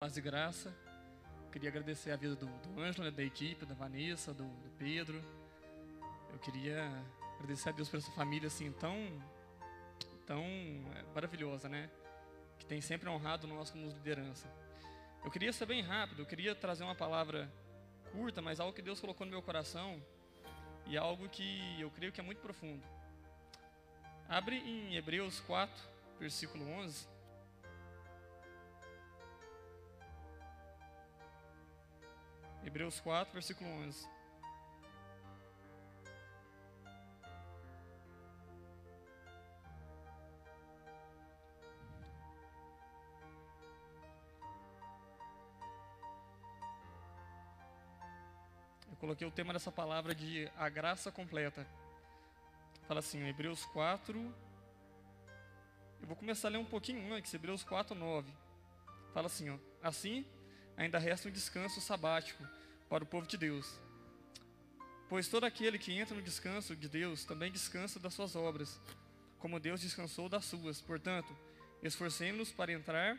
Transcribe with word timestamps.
Paz 0.00 0.16
e 0.16 0.20
graça. 0.20 0.72
Queria 1.50 1.68
agradecer 1.70 2.12
a 2.12 2.16
vida 2.16 2.36
do, 2.36 2.46
do 2.46 2.80
Ângelo, 2.80 3.06
né, 3.06 3.10
da 3.10 3.24
equipe, 3.24 3.66
da 3.66 3.74
Vanessa, 3.74 4.32
do, 4.32 4.44
do, 4.44 4.70
Pedro. 4.78 5.20
Eu 6.32 6.38
queria 6.38 6.88
agradecer 7.34 7.70
a 7.70 7.72
Deus 7.72 7.88
por 7.88 7.96
essa 7.96 8.12
família 8.12 8.46
assim 8.46 8.70
tão, 8.70 8.94
tão 10.24 10.40
é, 10.40 11.02
maravilhosa, 11.12 11.68
né? 11.68 11.90
Que 12.60 12.66
tem 12.66 12.80
sempre 12.80 13.08
honrado 13.08 13.48
nós 13.48 13.72
como 13.72 13.88
liderança. 13.88 14.48
Eu 15.24 15.32
queria 15.32 15.52
ser 15.52 15.66
bem 15.66 15.82
rápido, 15.82 16.22
eu 16.22 16.26
queria 16.26 16.54
trazer 16.54 16.84
uma 16.84 16.94
palavra 16.94 17.52
curta, 18.12 18.40
mas 18.40 18.60
algo 18.60 18.72
que 18.72 18.82
Deus 18.82 19.00
colocou 19.00 19.26
no 19.26 19.32
meu 19.32 19.42
coração 19.42 20.00
e 20.86 20.96
algo 20.96 21.28
que 21.28 21.76
eu 21.80 21.90
creio 21.90 22.12
que 22.12 22.20
é 22.20 22.24
muito 22.24 22.40
profundo. 22.40 22.86
Abre 24.28 24.58
em 24.58 24.94
Hebreus 24.94 25.40
4, 25.40 25.74
versículo 26.20 26.64
11. 26.70 27.17
Hebreus 32.64 33.00
4, 33.00 33.32
versículo 33.32 33.70
11. 33.70 34.08
Eu 48.90 48.96
coloquei 48.96 49.26
o 49.26 49.30
tema 49.30 49.52
dessa 49.52 49.72
palavra 49.72 50.14
de 50.14 50.50
a 50.56 50.68
graça 50.68 51.10
completa. 51.10 51.66
Fala 52.86 53.00
assim, 53.00 53.26
Hebreus 53.26 53.64
4. 53.66 54.18
Eu 56.00 56.06
vou 56.06 56.16
começar 56.16 56.48
a 56.48 56.50
ler 56.50 56.58
um 56.58 56.64
pouquinho 56.64 57.12
antes, 57.12 57.32
Hebreus 57.34 57.62
4, 57.62 57.94
9. 57.94 58.32
Fala 59.12 59.26
assim, 59.26 59.50
ó. 59.50 59.58
Assim, 59.82 60.26
ainda 60.78 60.96
resta 60.96 61.28
um 61.28 61.32
descanso 61.32 61.80
sabático 61.80 62.42
para 62.88 63.02
o 63.02 63.06
povo 63.06 63.26
de 63.26 63.36
Deus. 63.36 63.78
Pois 65.08 65.26
todo 65.26 65.44
aquele 65.44 65.76
que 65.76 65.92
entra 65.92 66.14
no 66.14 66.22
descanso 66.22 66.76
de 66.76 66.88
Deus 66.88 67.24
também 67.24 67.50
descansa 67.50 67.98
das 67.98 68.14
suas 68.14 68.36
obras, 68.36 68.80
como 69.40 69.58
Deus 69.58 69.80
descansou 69.80 70.28
das 70.28 70.44
suas. 70.44 70.80
Portanto, 70.80 71.36
esforcemos-nos 71.82 72.52
para 72.52 72.72
entrar 72.72 73.18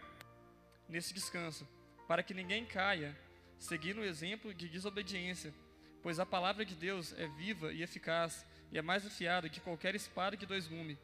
nesse 0.87 1.13
descanso, 1.13 1.67
para 2.07 2.23
que 2.23 2.33
ninguém 2.33 2.65
caia, 2.65 3.15
seguindo 3.59 3.99
o 3.99 4.05
exemplo 4.05 4.53
de 4.53 4.69
desobediência. 4.69 5.53
Pois 6.01 6.17
a 6.17 6.25
palavra 6.25 6.63
de 6.63 6.75
Deus 6.75 7.13
é 7.17 7.27
viva 7.27 7.73
e 7.73 7.83
eficaz, 7.83 8.45
e 8.71 8.77
é 8.77 8.81
mais 8.81 9.05
afiada 9.05 9.49
que 9.49 9.59
qualquer 9.59 9.95
espada 9.95 10.37
de 10.37 10.45
dois 10.45 10.65
gumes. 10.65 10.97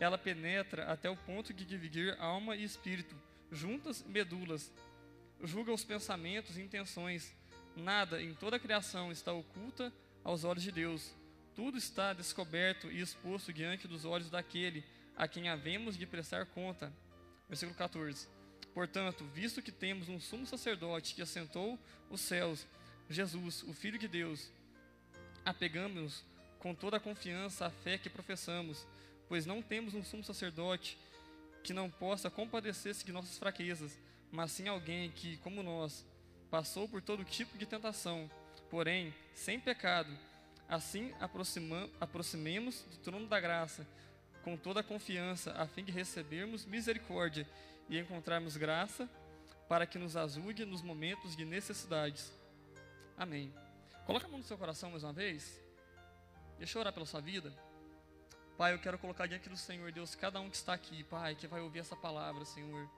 Ela 0.00 0.18
penetra 0.18 0.90
até 0.90 1.08
o 1.08 1.16
ponto 1.16 1.54
de 1.54 1.64
dividir 1.64 2.20
alma 2.20 2.56
e 2.56 2.64
espírito, 2.64 3.14
juntas 3.52 4.02
medulas, 4.02 4.72
julga 5.42 5.72
os 5.72 5.84
pensamentos 5.84 6.56
e 6.56 6.62
intenções 6.62 7.34
Nada 7.76 8.22
em 8.22 8.32
toda 8.34 8.56
a 8.56 8.60
criação 8.60 9.10
está 9.10 9.32
oculta 9.32 9.92
aos 10.22 10.44
olhos 10.44 10.62
de 10.62 10.70
Deus. 10.70 11.12
Tudo 11.56 11.76
está 11.76 12.12
descoberto 12.12 12.90
e 12.90 13.00
exposto 13.00 13.52
diante 13.52 13.88
dos 13.88 14.04
olhos 14.04 14.30
daquele 14.30 14.84
a 15.16 15.26
quem 15.26 15.48
havemos 15.48 15.98
de 15.98 16.06
prestar 16.06 16.46
conta. 16.46 16.92
Versículo 17.48 17.76
14. 17.76 18.28
Portanto, 18.72 19.24
visto 19.34 19.60
que 19.60 19.72
temos 19.72 20.08
um 20.08 20.20
sumo 20.20 20.46
sacerdote 20.46 21.14
que 21.14 21.22
assentou 21.22 21.78
os 22.08 22.20
céus, 22.20 22.64
Jesus, 23.10 23.64
o 23.64 23.72
Filho 23.72 23.98
de 23.98 24.08
Deus, 24.08 24.50
apegamos-nos 25.44 26.24
com 26.60 26.74
toda 26.74 26.96
a 26.96 27.00
confiança 27.00 27.66
à 27.66 27.70
fé 27.70 27.98
que 27.98 28.08
professamos, 28.08 28.86
pois 29.28 29.46
não 29.46 29.60
temos 29.60 29.94
um 29.94 30.04
sumo 30.04 30.22
sacerdote 30.22 30.96
que 31.62 31.72
não 31.72 31.90
possa 31.90 32.30
compadecer-se 32.30 33.04
de 33.04 33.12
nossas 33.12 33.36
fraquezas, 33.36 33.98
mas 34.34 34.50
sim 34.50 34.66
alguém 34.66 35.12
que, 35.12 35.36
como 35.38 35.62
nós, 35.62 36.04
passou 36.50 36.88
por 36.88 37.00
todo 37.00 37.24
tipo 37.24 37.56
de 37.56 37.64
tentação, 37.64 38.28
porém 38.68 39.14
sem 39.32 39.60
pecado. 39.60 40.10
Assim 40.68 41.14
aproximemos 42.00 42.82
do 42.82 42.96
trono 42.96 43.28
da 43.28 43.38
graça 43.38 43.86
com 44.42 44.56
toda 44.56 44.80
a 44.80 44.82
confiança, 44.82 45.52
a 45.52 45.68
fim 45.68 45.84
de 45.84 45.92
recebermos 45.92 46.66
misericórdia 46.66 47.48
e 47.88 47.96
encontrarmos 47.96 48.56
graça 48.56 49.08
para 49.68 49.86
que 49.86 49.98
nos 49.98 50.16
ajude 50.16 50.64
nos 50.64 50.82
momentos 50.82 51.36
de 51.36 51.44
necessidades. 51.44 52.32
Amém. 53.16 53.54
Coloca 54.04 54.26
a 54.26 54.28
mão 54.28 54.38
no 54.38 54.44
seu 54.44 54.58
coração 54.58 54.90
mais 54.90 55.04
uma 55.04 55.12
vez. 55.12 55.60
Deixa 56.58 56.76
eu 56.76 56.80
orar 56.80 56.92
pela 56.92 57.06
sua 57.06 57.20
vida. 57.20 57.52
Pai, 58.58 58.72
eu 58.72 58.80
quero 58.80 58.98
colocar 58.98 59.26
diante 59.26 59.48
do 59.48 59.56
Senhor, 59.56 59.92
Deus, 59.92 60.16
cada 60.16 60.40
um 60.40 60.50
que 60.50 60.56
está 60.56 60.74
aqui, 60.74 61.04
Pai, 61.04 61.36
que 61.36 61.46
vai 61.46 61.60
ouvir 61.60 61.78
essa 61.78 61.94
palavra, 61.94 62.44
Senhor. 62.44 62.90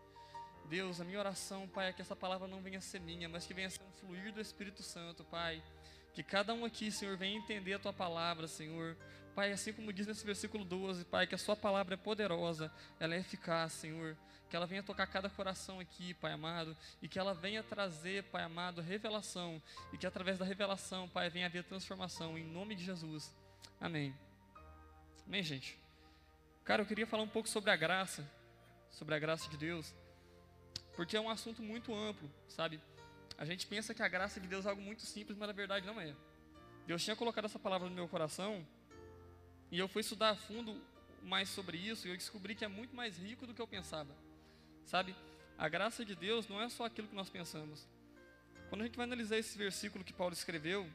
Deus, 0.67 1.01
a 1.01 1.05
minha 1.05 1.19
oração, 1.19 1.69
Pai, 1.69 1.89
é 1.89 1.93
que 1.93 2.03
essa 2.03 2.17
palavra 2.17 2.49
não 2.49 2.61
venha 2.61 2.79
a 2.79 2.81
ser 2.81 3.01
minha, 3.01 3.29
mas 3.29 3.47
que 3.47 3.55
venha 3.55 3.69
a 3.69 3.71
ser 3.71 3.83
um 3.83 3.93
fluir 3.93 4.33
do 4.33 4.41
Espírito 4.41 4.83
Santo, 4.83 5.25
Pai. 5.25 5.63
Que 6.13 6.23
cada 6.23 6.53
um 6.53 6.65
aqui, 6.65 6.91
Senhor, 6.91 7.17
venha 7.17 7.39
entender 7.39 7.75
a 7.75 7.79
tua 7.79 7.93
palavra, 7.93 8.49
Senhor. 8.49 8.97
Pai, 9.35 9.53
assim 9.53 9.73
como 9.73 9.93
diz 9.93 10.07
nesse 10.07 10.25
versículo 10.25 10.65
12, 10.65 11.05
Pai, 11.05 11.27
que 11.27 11.35
a 11.35 11.39
sua 11.39 11.55
palavra 11.55 11.95
é 11.95 11.97
poderosa, 11.97 12.73
ela 12.99 13.15
é 13.15 13.19
eficaz, 13.19 13.73
Senhor. 13.75 14.17
Que 14.49 14.57
ela 14.57 14.67
venha 14.67 14.83
tocar 14.83 15.07
cada 15.07 15.29
coração 15.29 15.79
aqui, 15.79 16.15
Pai 16.15 16.33
amado, 16.33 16.77
e 17.03 17.09
que 17.09 17.19
ela 17.19 17.35
venha 17.35 17.63
trazer, 17.63 18.25
Pai 18.25 18.43
amado, 18.43 18.81
revelação, 18.81 19.63
e 19.93 19.99
que 19.99 20.07
através 20.07 20.39
da 20.39 20.45
revelação, 20.45 21.09
Pai, 21.09 21.29
venha 21.29 21.47
haver 21.47 21.65
transformação, 21.65 22.39
em 22.39 22.45
nome 22.45 22.75
de 22.75 22.85
Jesus. 22.85 23.35
Amém. 23.81 24.15
Amém, 25.27 25.43
gente. 25.43 25.79
Cara, 26.65 26.83
eu 26.83 26.87
queria 26.87 27.07
falar 27.07 27.23
um 27.23 27.29
pouco 27.29 27.49
sobre 27.49 27.71
a 27.71 27.77
graça, 27.77 28.29
sobre 28.91 29.15
a 29.15 29.19
graça 29.19 29.49
de 29.51 29.57
Deus 29.57 29.95
porque 30.97 31.17
é 31.17 31.21
um 31.21 31.29
assunto 31.29 31.63
muito 31.63 31.95
amplo, 31.95 32.29
sabe? 32.49 32.81
A 33.39 33.45
gente 33.45 33.67
pensa 33.67 33.95
que 33.95 34.03
a 34.03 34.09
graça 34.09 34.41
de 34.41 34.49
Deus 34.49 34.65
é 34.65 34.71
algo 34.71 34.81
muito 34.81 35.03
simples, 35.03 35.37
mas 35.37 35.47
na 35.47 35.53
verdade 35.53 35.87
não 35.87 36.01
é. 36.01 36.15
Deus 36.87 37.05
tinha 37.05 37.15
colocado 37.15 37.45
essa 37.45 37.59
palavra 37.59 37.89
no 37.89 37.95
meu 37.95 38.09
coração 38.09 38.67
e 39.71 39.79
eu 39.79 39.87
fui 39.87 40.01
estudar 40.01 40.31
a 40.31 40.37
fundo 40.37 40.81
mais 41.23 41.51
sobre 41.51 41.77
isso 41.77 42.07
e 42.07 42.11
eu 42.11 42.17
descobri 42.17 42.55
que 42.55 42.65
é 42.65 42.69
muito 42.69 42.97
mais 42.97 43.19
rico 43.19 43.47
do 43.47 43.53
que 43.53 43.61
eu 43.61 43.69
pensava, 43.69 44.15
sabe? 44.87 45.15
A 45.59 45.69
graça 45.69 46.05
de 46.05 46.15
Deus 46.15 46.49
não 46.49 46.63
é 46.63 46.69
só 46.69 46.87
aquilo 46.87 47.09
que 47.09 47.15
nós 47.15 47.29
pensamos. 47.29 47.87
Quando 48.71 48.81
a 48.81 48.85
gente 48.85 48.97
vai 48.97 49.05
analisar 49.05 49.37
esse 49.37 49.57
versículo 49.59 50.03
que 50.03 50.13
Paulo 50.13 50.33
escreveu 50.33 50.89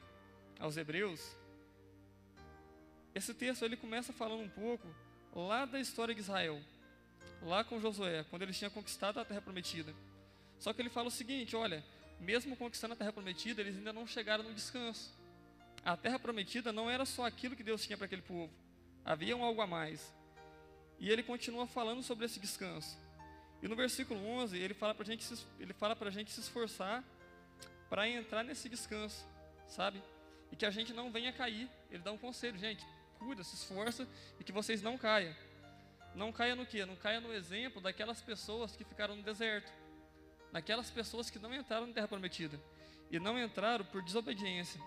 aos 0.59 0.77
Hebreus, 0.77 1.37
esse 3.13 3.33
texto 3.33 3.63
ele 3.63 3.77
começa 3.77 4.11
falando 4.11 4.41
um 4.41 4.49
pouco 4.49 4.87
lá 5.35 5.65
da 5.65 5.79
história 5.79 6.15
de 6.15 6.21
Israel 6.21 6.59
lá 7.41 7.63
com 7.63 7.79
Josué, 7.79 8.23
quando 8.29 8.43
ele 8.43 8.53
tinha 8.53 8.69
conquistado 8.69 9.19
a 9.19 9.25
terra 9.25 9.41
prometida. 9.41 9.93
Só 10.59 10.73
que 10.73 10.81
ele 10.81 10.89
fala 10.89 11.07
o 11.07 11.11
seguinte: 11.11 11.55
olha, 11.55 11.83
mesmo 12.19 12.55
conquistando 12.55 12.93
a 12.93 12.97
terra 12.97 13.11
prometida, 13.11 13.61
eles 13.61 13.75
ainda 13.75 13.91
não 13.91 14.05
chegaram 14.05 14.43
no 14.43 14.53
descanso. 14.53 15.11
A 15.83 15.97
terra 15.97 16.19
prometida 16.19 16.71
não 16.71 16.89
era 16.89 17.05
só 17.05 17.25
aquilo 17.25 17.55
que 17.55 17.63
Deus 17.63 17.83
tinha 17.83 17.97
para 17.97 18.05
aquele 18.05 18.21
povo, 18.21 18.53
havia 19.03 19.35
um 19.35 19.43
algo 19.43 19.61
a 19.61 19.67
mais. 19.67 20.13
E 20.99 21.09
ele 21.09 21.23
continua 21.23 21.65
falando 21.65 22.03
sobre 22.03 22.25
esse 22.25 22.39
descanso. 22.39 22.95
E 23.61 23.67
no 23.67 23.75
versículo 23.75 24.23
11, 24.23 24.57
ele 24.57 24.73
fala 24.73 24.93
para 24.93 25.05
gente, 25.05 25.25
ele 25.59 25.73
fala 25.73 25.97
a 25.99 26.09
gente 26.11 26.31
se 26.31 26.39
esforçar 26.39 27.03
para 27.89 28.07
entrar 28.07 28.43
nesse 28.43 28.69
descanso, 28.69 29.25
sabe? 29.67 30.01
E 30.51 30.55
que 30.55 30.65
a 30.65 30.71
gente 30.71 30.93
não 30.93 31.11
venha 31.11 31.33
cair. 31.33 31.67
Ele 31.89 32.03
dá 32.03 32.11
um 32.11 32.17
conselho, 32.17 32.57
gente, 32.57 32.85
cuida, 33.17 33.43
se 33.43 33.55
esforça 33.55 34.07
e 34.39 34.43
que 34.43 34.51
vocês 34.51 34.81
não 34.81 34.97
caiam. 34.97 35.33
Não 36.13 36.31
caia 36.31 36.55
no 36.55 36.65
que? 36.65 36.85
Não 36.85 36.95
caia 36.95 37.21
no 37.21 37.33
exemplo 37.33 37.81
daquelas 37.81 38.21
pessoas 38.21 38.75
que 38.75 38.83
ficaram 38.83 39.15
no 39.15 39.23
deserto, 39.23 39.71
daquelas 40.51 40.89
pessoas 40.89 41.29
que 41.29 41.39
não 41.39 41.53
entraram 41.53 41.87
na 41.87 41.93
terra 41.93 42.07
prometida 42.07 42.59
e 43.09 43.19
não 43.19 43.39
entraram 43.39 43.85
por 43.85 44.01
desobediência. 44.01 44.81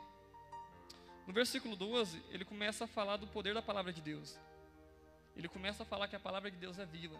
No 1.27 1.33
versículo 1.33 1.75
12, 1.75 2.23
ele 2.31 2.45
começa 2.45 2.85
a 2.85 2.89
falar 2.89 3.17
do 3.17 3.27
poder 3.27 3.55
da 3.55 3.63
palavra 3.63 3.93
de 3.93 4.03
Deus. 4.03 4.39
Ele 5.35 5.49
começa 5.49 5.83
a 5.83 5.87
falar 5.87 6.07
que 6.07 6.17
a 6.17 6.21
palavra 6.21 6.51
de 6.51 6.57
Deus 6.59 6.79
é 6.79 6.85
viva, 6.85 7.19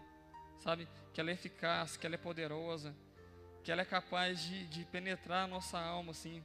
sabe? 0.59 0.87
Que 1.13 1.19
ela 1.19 1.31
é 1.31 1.33
eficaz, 1.33 1.97
que 1.97 2.05
ela 2.05 2.15
é 2.15 2.17
poderosa, 2.17 2.95
que 3.63 3.71
ela 3.71 3.81
é 3.81 3.85
capaz 3.85 4.41
de, 4.43 4.67
de 4.67 4.85
penetrar 4.85 5.45
a 5.45 5.47
nossa 5.47 5.79
alma, 5.79 6.11
assim. 6.11 6.43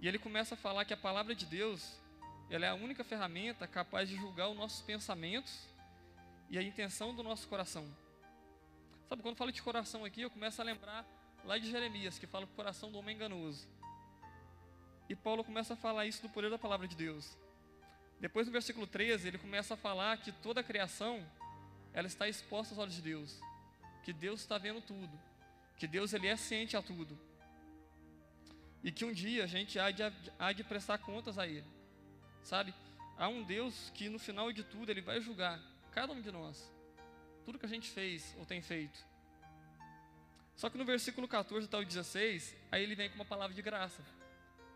E 0.00 0.08
ele 0.08 0.18
começa 0.18 0.54
a 0.54 0.58
falar 0.58 0.86
que 0.86 0.94
a 0.94 0.96
palavra 0.96 1.34
de 1.34 1.44
Deus, 1.44 2.00
ela 2.50 2.64
é 2.64 2.70
a 2.70 2.74
única 2.74 3.04
ferramenta 3.04 3.68
capaz 3.68 4.08
de 4.08 4.16
julgar 4.16 4.48
os 4.48 4.56
nossos 4.56 4.80
pensamentos 4.80 5.71
e 6.52 6.58
a 6.58 6.62
intenção 6.62 7.14
do 7.14 7.22
nosso 7.22 7.48
coração. 7.48 7.82
Sabe, 9.08 9.22
quando 9.22 9.32
eu 9.32 9.38
falo 9.38 9.50
de 9.50 9.62
coração 9.62 10.04
aqui, 10.04 10.20
eu 10.20 10.30
começo 10.30 10.60
a 10.60 10.64
lembrar 10.64 11.02
lá 11.46 11.56
de 11.56 11.70
Jeremias, 11.70 12.18
que 12.18 12.26
fala 12.26 12.44
o 12.44 12.48
coração 12.48 12.92
do 12.92 12.98
homem 12.98 13.14
é 13.14 13.16
enganoso. 13.16 13.66
E 15.08 15.16
Paulo 15.16 15.42
começa 15.42 15.72
a 15.72 15.76
falar 15.78 16.04
isso 16.04 16.20
do 16.20 16.28
poder 16.28 16.50
da 16.50 16.58
palavra 16.58 16.86
de 16.86 16.94
Deus. 16.94 17.38
Depois 18.20 18.46
no 18.46 18.52
versículo 18.52 18.86
13, 18.86 19.28
ele 19.28 19.38
começa 19.38 19.72
a 19.72 19.78
falar 19.78 20.18
que 20.18 20.30
toda 20.30 20.60
a 20.60 20.62
criação, 20.62 21.26
ela 21.94 22.06
está 22.06 22.28
exposta 22.28 22.74
aos 22.74 22.78
olhos 22.78 22.96
de 22.96 23.02
Deus. 23.02 23.40
Que 24.04 24.12
Deus 24.12 24.42
está 24.42 24.58
vendo 24.58 24.82
tudo. 24.82 25.18
Que 25.78 25.86
Deus 25.86 26.12
ele 26.12 26.26
é 26.26 26.36
ciente 26.36 26.76
a 26.76 26.82
tudo. 26.82 27.18
E 28.84 28.92
que 28.92 29.06
um 29.06 29.12
dia 29.12 29.44
a 29.44 29.46
gente 29.46 29.78
há 29.78 29.90
de, 29.90 30.02
há 30.38 30.52
de 30.52 30.62
prestar 30.62 30.98
contas 30.98 31.38
a 31.38 31.46
Ele. 31.46 31.66
Sabe? 32.42 32.74
Há 33.16 33.26
um 33.28 33.42
Deus 33.42 33.90
que 33.94 34.10
no 34.10 34.18
final 34.18 34.52
de 34.52 34.62
tudo 34.62 34.90
Ele 34.90 35.00
vai 35.00 35.18
julgar 35.18 35.71
cada 35.92 36.12
um 36.12 36.20
de 36.20 36.32
nós, 36.32 36.70
tudo 37.44 37.58
que 37.58 37.66
a 37.66 37.68
gente 37.68 37.90
fez 37.90 38.34
ou 38.38 38.46
tem 38.46 38.60
feito. 38.62 38.98
Só 40.56 40.68
que 40.70 40.78
no 40.78 40.84
versículo 40.84 41.28
14 41.28 41.66
até 41.66 41.76
o 41.78 41.84
16, 41.84 42.56
aí 42.70 42.82
ele 42.82 42.94
vem 42.94 43.08
com 43.08 43.16
uma 43.16 43.24
palavra 43.24 43.54
de 43.54 43.62
graça, 43.62 44.02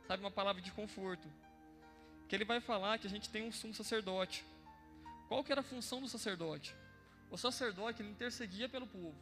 sabe, 0.07 0.23
uma 0.23 0.31
palavra 0.31 0.61
de 0.61 0.71
conforto. 0.73 1.29
Que 2.29 2.35
ele 2.35 2.45
vai 2.45 2.61
falar 2.61 2.99
que 2.99 3.07
a 3.07 3.11
gente 3.11 3.31
tem 3.31 3.43
um 3.43 3.53
sumo 3.53 3.73
sacerdote. 3.73 4.45
Qual 5.29 5.43
que 5.45 5.53
era 5.53 5.61
a 5.61 5.65
função 5.65 6.01
do 6.01 6.09
sacerdote? 6.09 6.75
O 7.31 7.37
sacerdote 7.37 8.03
ele 8.03 8.11
intercedia 8.11 8.69
pelo 8.69 8.87
povo. 8.87 9.17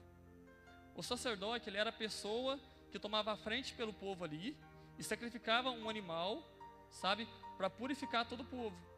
O 0.94 1.02
sacerdote 1.02 1.68
ele 1.68 1.76
era 1.76 1.90
a 1.90 1.92
pessoa 1.92 2.58
que 2.90 2.98
tomava 2.98 3.32
a 3.32 3.36
frente 3.36 3.74
pelo 3.74 3.92
povo 3.92 4.24
ali 4.24 4.56
e 4.98 5.02
sacrificava 5.02 5.70
um 5.70 5.88
animal, 5.88 6.42
sabe, 6.90 7.28
para 7.56 7.68
purificar 7.68 8.26
todo 8.26 8.40
o 8.40 8.46
povo. 8.46 8.93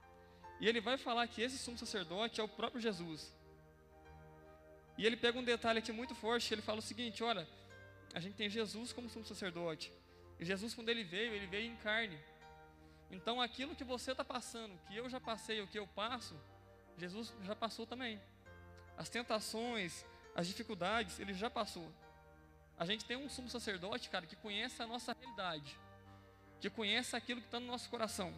E 0.61 0.69
ele 0.69 0.81
vai 0.81 0.97
falar 0.97 1.26
que 1.26 1.43
esse 1.43 1.58
sumo 1.58 1.76
sacerdote 1.76 2.41
é 2.41 2.44
o 2.44 2.49
próprio 2.49 2.81
Jesus. 2.81 3.32
E 4.99 5.05
ele 5.05 5.17
pega 5.17 5.38
um 5.38 5.44
detalhe 5.44 5.79
aqui 5.79 5.93
muito 5.93 6.14
forte, 6.14 6.53
ele 6.53 6.62
fala 6.62 6.79
o 6.79 6.82
seguinte, 6.82 7.23
olha, 7.23 7.47
a 8.14 8.20
gente 8.20 8.35
tem 8.35 8.49
Jesus 8.49 8.93
como 8.93 9.11
sumo 9.11 9.25
sacerdote. 9.25 9.93
E 10.38 10.44
Jesus, 10.44 10.75
quando 10.75 10.88
ele 10.88 11.05
veio, 11.05 11.35
ele 11.35 11.47
veio 11.47 11.70
em 11.70 11.76
carne. 11.76 12.19
Então, 13.11 13.41
aquilo 13.41 13.76
que 13.76 13.85
você 13.85 14.12
está 14.12 14.25
passando, 14.25 14.79
que 14.87 14.97
eu 14.97 15.08
já 15.08 15.20
passei, 15.20 15.61
o 15.61 15.67
que 15.67 15.79
eu 15.79 15.87
passo, 15.87 16.35
Jesus 16.97 17.35
já 17.43 17.55
passou 17.55 17.87
também. 17.87 18.20
As 18.97 19.11
tentações, 19.11 20.05
as 20.35 20.47
dificuldades, 20.47 21.19
ele 21.19 21.35
já 21.35 21.50
passou. 21.50 21.93
A 22.79 22.85
gente 22.85 23.05
tem 23.05 23.17
um 23.17 23.29
sumo 23.29 23.49
sacerdote, 23.49 24.08
cara, 24.08 24.26
que 24.26 24.37
conhece 24.37 24.82
a 24.82 24.87
nossa 24.87 25.14
realidade, 25.19 25.79
que 26.61 26.69
conhece 26.69 27.14
aquilo 27.14 27.41
que 27.41 27.47
está 27.47 27.61
no 27.61 27.67
nosso 27.67 27.88
coração. 27.88 28.35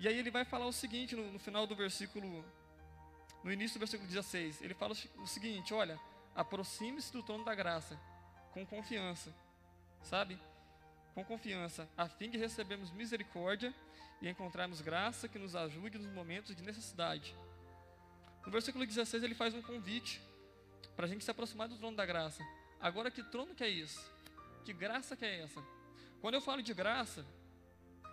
E 0.00 0.08
aí 0.08 0.18
ele 0.18 0.30
vai 0.30 0.44
falar 0.44 0.66
o 0.66 0.72
seguinte 0.72 1.14
no, 1.14 1.30
no 1.30 1.38
final 1.38 1.66
do 1.66 1.76
versículo 1.76 2.42
no 3.44 3.52
início 3.52 3.76
do 3.76 3.80
versículo 3.80 4.08
16, 4.08 4.62
ele 4.62 4.74
fala 4.74 4.94
o 5.18 5.26
seguinte: 5.26 5.72
olha, 5.72 5.98
aproxime-se 6.34 7.12
do 7.12 7.22
trono 7.22 7.44
da 7.44 7.54
graça 7.54 7.98
com 8.52 8.66
confiança, 8.66 9.34
sabe? 10.02 10.38
Com 11.14 11.24
confiança, 11.24 11.88
a 11.96 12.08
fim 12.08 12.30
de 12.30 12.38
recebermos 12.38 12.90
misericórdia 12.90 13.74
e 14.22 14.28
encontrarmos 14.28 14.80
graça 14.80 15.28
que 15.28 15.38
nos 15.38 15.54
ajude 15.54 15.98
nos 15.98 16.12
momentos 16.12 16.56
de 16.56 16.62
necessidade. 16.62 17.34
No 18.44 18.50
versículo 18.50 18.86
16, 18.86 19.22
ele 19.22 19.34
faz 19.34 19.54
um 19.54 19.62
convite 19.62 20.20
para 20.96 21.04
a 21.06 21.08
gente 21.08 21.24
se 21.24 21.30
aproximar 21.30 21.68
do 21.68 21.76
trono 21.76 21.96
da 21.96 22.06
graça. 22.06 22.42
Agora, 22.80 23.10
que 23.10 23.22
trono 23.22 23.54
que 23.54 23.64
é 23.64 23.68
isso? 23.68 24.00
Que 24.64 24.72
graça 24.72 25.14
que 25.14 25.26
é 25.26 25.42
essa? 25.42 25.62
Quando 26.20 26.34
eu 26.34 26.40
falo 26.40 26.62
de 26.62 26.72
graça, 26.72 27.24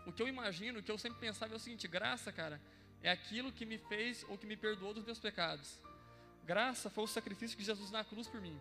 o 0.07 0.11
que 0.13 0.23
eu 0.23 0.27
imagino, 0.27 0.79
o 0.79 0.83
que 0.83 0.89
eu 0.89 0.97
sempre 0.97 1.19
pensava 1.19 1.53
é 1.53 1.57
o 1.57 1.59
seguinte: 1.59 1.85
graça, 1.87 2.31
cara, 2.31 2.61
é 3.03 3.11
aquilo 3.11 3.51
que 3.51 3.65
me 3.65 3.77
fez 3.77 4.25
ou 4.29 4.37
que 4.37 4.45
me 4.45 4.55
perdoou 4.55 4.93
dos 4.93 5.03
meus 5.03 5.19
pecados. 5.19 5.79
Graça 6.45 6.89
foi 6.89 7.03
o 7.03 7.07
sacrifício 7.07 7.57
de 7.57 7.65
Jesus 7.65 7.91
na 7.91 8.05
cruz 8.05 8.25
por 8.25 8.39
mim. 8.39 8.57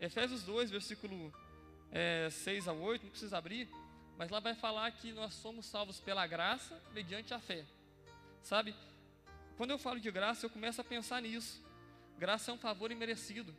Efésios 0.00 0.42
2, 0.42 0.72
versículo 0.72 1.32
é, 1.92 2.28
6 2.28 2.66
a 2.66 2.72
8, 2.72 3.04
não 3.04 3.10
precisa 3.10 3.38
abrir, 3.38 3.68
mas 4.18 4.30
lá 4.30 4.40
vai 4.40 4.54
falar 4.54 4.90
que 4.90 5.12
nós 5.12 5.32
somos 5.34 5.64
salvos 5.64 6.00
pela 6.00 6.26
graça 6.26 6.82
mediante 6.92 7.32
a 7.32 7.38
fé. 7.38 7.64
Sabe? 8.42 8.74
Quando 9.56 9.70
eu 9.70 9.78
falo 9.78 10.00
de 10.00 10.10
graça, 10.10 10.44
eu 10.44 10.50
começo 10.50 10.80
a 10.80 10.84
pensar 10.84 11.22
nisso. 11.22 11.64
Graça 12.18 12.50
é 12.50 12.54
um 12.54 12.58
favor 12.58 12.90
imerecido. 12.90 13.54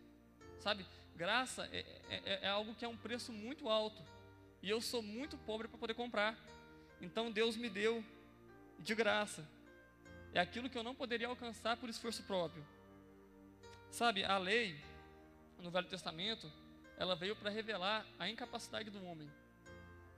Sabe? 0.59 0.85
Graça 1.15 1.65
é, 1.71 1.85
é, 2.09 2.39
é 2.44 2.47
algo 2.50 2.75
que 2.75 2.83
é 2.83 2.88
um 2.89 2.97
preço 2.97 3.31
muito 3.31 3.69
alto. 3.69 4.03
E 4.61 4.69
eu 4.69 4.81
sou 4.81 5.01
muito 5.01 5.38
pobre 5.38 5.69
para 5.69 5.77
poder 5.77 5.94
comprar. 5.94 6.38
Então 7.06 7.31
Deus 7.31 7.56
me 7.56 7.69
deu 7.69 8.04
de 8.80 8.94
graça 8.96 9.48
é 10.34 10.40
aquilo 10.42 10.69
que 10.69 10.78
eu 10.78 10.84
não 10.84 10.94
poderia 10.94 11.28
alcançar 11.28 11.78
por 11.78 11.88
esforço 11.88 12.22
próprio. 12.24 12.66
Sabe, 13.90 14.25
a 14.25 14.38
lei, 14.38 14.75
no 15.60 15.72
Velho 15.72 15.88
Testamento, 15.88 16.52
ela 16.98 17.16
veio 17.16 17.38
para 17.38 17.50
revelar 17.50 18.06
a 18.19 18.30
incapacidade 18.30 18.90
do 18.90 19.02
homem. 19.06 19.31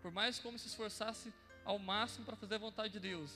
Por 0.02 0.12
mais 0.12 0.40
como 0.40 0.58
se 0.58 0.68
esforçasse 0.68 1.32
ao 1.64 1.78
máximo 1.78 2.26
para 2.26 2.36
fazer 2.36 2.56
a 2.56 2.66
vontade 2.68 2.94
de 2.94 3.00
Deus 3.00 3.32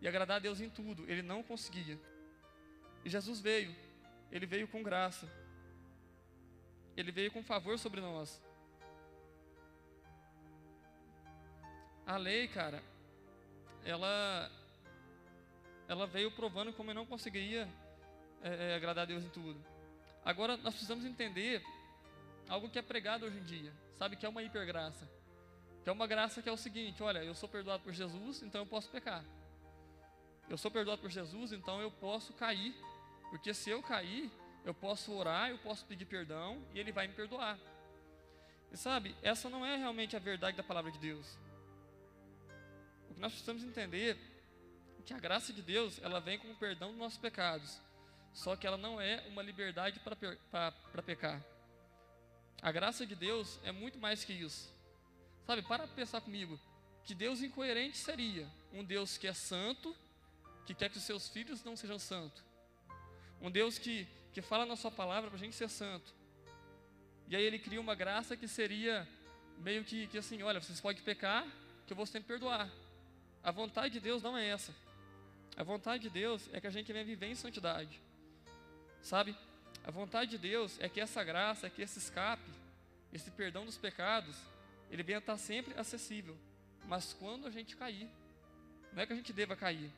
e 0.00 0.08
agradar 0.08 0.38
a 0.38 0.40
Deus 0.40 0.60
em 0.60 0.68
tudo, 0.68 1.08
ele 1.08 1.22
não 1.22 1.40
conseguia. 1.40 2.00
E 3.04 3.08
Jesus 3.10 3.38
veio, 3.38 3.72
ele 4.32 4.46
veio 4.46 4.66
com 4.66 4.82
graça, 4.82 5.28
ele 6.96 7.12
veio 7.12 7.30
com 7.30 7.44
favor 7.44 7.78
sobre 7.78 8.00
nós. 8.00 8.42
A 12.04 12.16
lei, 12.16 12.48
cara, 12.48 12.82
ela 13.84 14.50
ela 15.86 16.06
veio 16.06 16.30
provando 16.30 16.72
como 16.72 16.90
eu 16.90 16.94
não 16.94 17.06
conseguiria 17.06 17.68
é, 18.42 18.72
é, 18.72 18.74
agradar 18.74 19.02
a 19.02 19.06
Deus 19.06 19.22
em 19.22 19.28
tudo. 19.28 19.62
Agora 20.24 20.56
nós 20.56 20.74
precisamos 20.74 21.04
entender 21.04 21.62
algo 22.48 22.68
que 22.68 22.78
é 22.78 22.82
pregado 22.82 23.26
hoje 23.26 23.38
em 23.38 23.44
dia, 23.44 23.72
sabe 23.98 24.16
que 24.16 24.24
é 24.24 24.28
uma 24.28 24.42
hipergraça, 24.42 25.08
que 25.82 25.88
é 25.88 25.92
uma 25.92 26.06
graça 26.06 26.42
que 26.42 26.48
é 26.48 26.52
o 26.52 26.56
seguinte: 26.56 27.02
olha, 27.02 27.22
eu 27.22 27.34
sou 27.34 27.48
perdoado 27.48 27.82
por 27.82 27.92
Jesus, 27.92 28.42
então 28.42 28.62
eu 28.62 28.66
posso 28.66 28.88
pecar. 28.90 29.24
Eu 30.48 30.58
sou 30.58 30.70
perdoado 30.70 31.00
por 31.00 31.10
Jesus, 31.10 31.52
então 31.52 31.80
eu 31.80 31.90
posso 31.90 32.32
cair, 32.34 32.74
porque 33.30 33.54
se 33.54 33.70
eu 33.70 33.82
cair, 33.82 34.30
eu 34.64 34.74
posso 34.74 35.12
orar, 35.12 35.50
eu 35.50 35.58
posso 35.58 35.84
pedir 35.86 36.06
perdão 36.06 36.62
e 36.74 36.78
Ele 36.78 36.92
vai 36.92 37.06
me 37.06 37.14
perdoar. 37.14 37.58
E 38.72 38.76
sabe, 38.76 39.14
essa 39.22 39.48
não 39.48 39.64
é 39.64 39.76
realmente 39.76 40.16
a 40.16 40.18
verdade 40.18 40.56
da 40.56 40.62
palavra 40.62 40.90
de 40.90 40.98
Deus. 40.98 41.38
O 43.14 43.16
que 43.16 43.20
nós 43.20 43.32
precisamos 43.32 43.62
entender 43.62 44.18
que 45.04 45.12
a 45.12 45.18
graça 45.18 45.52
de 45.52 45.62
Deus, 45.62 46.00
ela 46.02 46.18
vem 46.18 46.38
com 46.38 46.50
o 46.50 46.56
perdão 46.56 46.90
dos 46.90 46.98
nossos 46.98 47.18
pecados. 47.18 47.78
Só 48.32 48.56
que 48.56 48.66
ela 48.66 48.76
não 48.76 49.00
é 49.00 49.22
uma 49.28 49.42
liberdade 49.42 50.00
para 50.00 51.02
pecar. 51.02 51.40
A 52.60 52.72
graça 52.72 53.06
de 53.06 53.14
Deus 53.14 53.60
é 53.62 53.70
muito 53.70 53.98
mais 53.98 54.24
que 54.24 54.32
isso. 54.32 54.72
Sabe, 55.46 55.62
para 55.62 55.86
pensar 55.86 56.20
comigo, 56.22 56.58
que 57.04 57.14
Deus 57.14 57.42
incoerente 57.42 57.98
seria 57.98 58.48
um 58.72 58.82
Deus 58.82 59.18
que 59.18 59.26
é 59.26 59.34
santo, 59.34 59.94
que 60.64 60.74
quer 60.74 60.88
que 60.88 60.96
os 60.96 61.04
seus 61.04 61.28
filhos 61.28 61.62
não 61.62 61.76
sejam 61.76 61.98
santos. 61.98 62.42
Um 63.40 63.50
Deus 63.50 63.78
que, 63.78 64.08
que 64.32 64.40
fala 64.40 64.64
na 64.64 64.74
sua 64.74 64.90
palavra 64.90 65.28
para 65.30 65.38
a 65.38 65.42
gente 65.42 65.54
ser 65.54 65.68
santo. 65.68 66.14
E 67.28 67.36
aí 67.36 67.42
ele 67.42 67.58
cria 67.58 67.80
uma 67.80 67.94
graça 67.94 68.36
que 68.36 68.48
seria 68.48 69.06
meio 69.58 69.84
que, 69.84 70.06
que 70.06 70.18
assim, 70.18 70.42
olha, 70.42 70.60
vocês 70.60 70.80
podem 70.80 71.02
pecar, 71.02 71.46
que 71.86 71.92
eu 71.92 71.96
vou 71.96 72.06
sempre 72.06 72.26
perdoar. 72.26 72.70
A 73.44 73.50
vontade 73.50 73.92
de 73.92 74.00
Deus 74.00 74.22
não 74.22 74.36
é 74.36 74.48
essa. 74.48 74.74
A 75.54 75.62
vontade 75.62 76.04
de 76.04 76.10
Deus 76.10 76.48
é 76.52 76.60
que 76.60 76.66
a 76.66 76.70
gente 76.70 76.90
venha 76.90 77.04
viver 77.04 77.26
em 77.26 77.34
santidade. 77.34 78.00
Sabe? 79.02 79.36
A 79.84 79.90
vontade 79.90 80.30
de 80.30 80.38
Deus 80.38 80.80
é 80.80 80.88
que 80.88 80.98
essa 80.98 81.22
graça, 81.22 81.66
é 81.66 81.70
que 81.70 81.82
esse 81.82 81.98
escape, 81.98 82.50
esse 83.12 83.30
perdão 83.30 83.66
dos 83.66 83.76
pecados, 83.76 84.34
ele 84.90 85.02
venha 85.02 85.18
estar 85.18 85.36
sempre 85.36 85.78
acessível. 85.78 86.34
Mas 86.86 87.12
quando 87.12 87.46
a 87.46 87.50
gente 87.50 87.76
cair, 87.76 88.08
não 88.94 89.02
é 89.02 89.06
que 89.06 89.12
a 89.12 89.16
gente 89.16 89.32
deva 89.32 89.54
cair. 89.54 89.92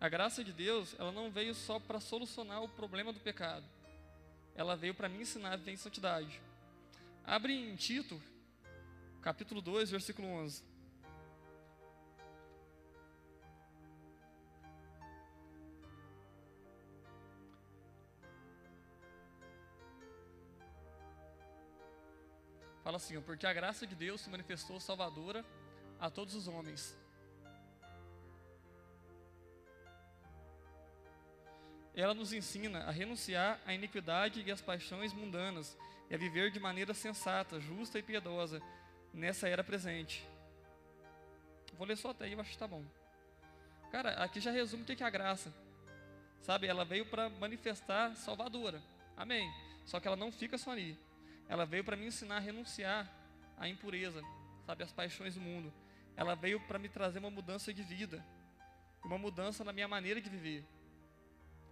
A 0.00 0.08
graça 0.08 0.42
de 0.42 0.52
Deus, 0.52 0.96
ela 0.98 1.12
não 1.12 1.30
veio 1.30 1.54
só 1.54 1.78
para 1.78 2.00
solucionar 2.00 2.60
o 2.60 2.68
problema 2.68 3.12
do 3.12 3.20
pecado. 3.20 3.64
Ela 4.56 4.74
veio 4.74 4.94
para 4.94 5.08
me 5.08 5.22
ensinar 5.22 5.52
a 5.52 5.56
viver 5.56 5.70
em 5.70 5.76
santidade. 5.76 6.40
Abre 7.24 7.54
em 7.54 7.76
Tito, 7.76 8.20
capítulo 9.22 9.62
2, 9.62 9.92
versículo 9.92 10.26
11. 10.26 10.71
Fala 22.82 22.96
assim, 22.96 23.20
porque 23.20 23.46
a 23.46 23.52
graça 23.52 23.86
de 23.86 23.94
Deus 23.94 24.20
se 24.20 24.30
manifestou 24.30 24.80
salvadora 24.80 25.44
a 26.00 26.10
todos 26.10 26.34
os 26.34 26.48
homens. 26.48 26.96
Ela 31.94 32.14
nos 32.14 32.32
ensina 32.32 32.80
a 32.84 32.90
renunciar 32.90 33.60
à 33.66 33.72
iniquidade 33.72 34.42
e 34.44 34.50
às 34.50 34.60
paixões 34.60 35.12
mundanas 35.12 35.76
e 36.10 36.14
a 36.14 36.18
viver 36.18 36.50
de 36.50 36.58
maneira 36.58 36.92
sensata, 36.92 37.60
justa 37.60 37.98
e 37.98 38.02
piedosa 38.02 38.60
nessa 39.12 39.48
era 39.48 39.62
presente. 39.62 40.26
Vou 41.74 41.86
ler 41.86 41.96
só 41.96 42.10
até 42.10 42.24
aí, 42.24 42.32
eu 42.32 42.40
acho 42.40 42.50
que 42.50 42.56
está 42.56 42.66
bom. 42.66 42.84
Cara, 43.90 44.10
aqui 44.24 44.40
já 44.40 44.50
resume 44.50 44.82
o 44.82 44.86
que 44.86 45.02
é 45.02 45.06
a 45.06 45.10
graça. 45.10 45.52
Sabe, 46.40 46.66
ela 46.66 46.84
veio 46.84 47.06
para 47.06 47.28
manifestar 47.28 48.16
salvadora. 48.16 48.82
Amém. 49.16 49.52
Só 49.84 50.00
que 50.00 50.08
ela 50.08 50.16
não 50.16 50.32
fica 50.32 50.58
só 50.58 50.72
ali. 50.72 50.98
Ela 51.52 51.66
veio 51.66 51.84
para 51.84 51.98
me 51.98 52.06
ensinar 52.06 52.38
a 52.38 52.40
renunciar 52.40 53.06
à 53.58 53.68
impureza, 53.68 54.22
sabe, 54.64 54.84
às 54.84 54.90
paixões 54.90 55.34
do 55.34 55.40
mundo. 55.42 55.70
Ela 56.16 56.34
veio 56.34 56.58
para 56.60 56.78
me 56.78 56.88
trazer 56.88 57.18
uma 57.18 57.30
mudança 57.30 57.74
de 57.74 57.82
vida, 57.82 58.24
uma 59.04 59.18
mudança 59.18 59.62
na 59.62 59.70
minha 59.70 59.86
maneira 59.86 60.18
de 60.18 60.30
viver. 60.30 60.64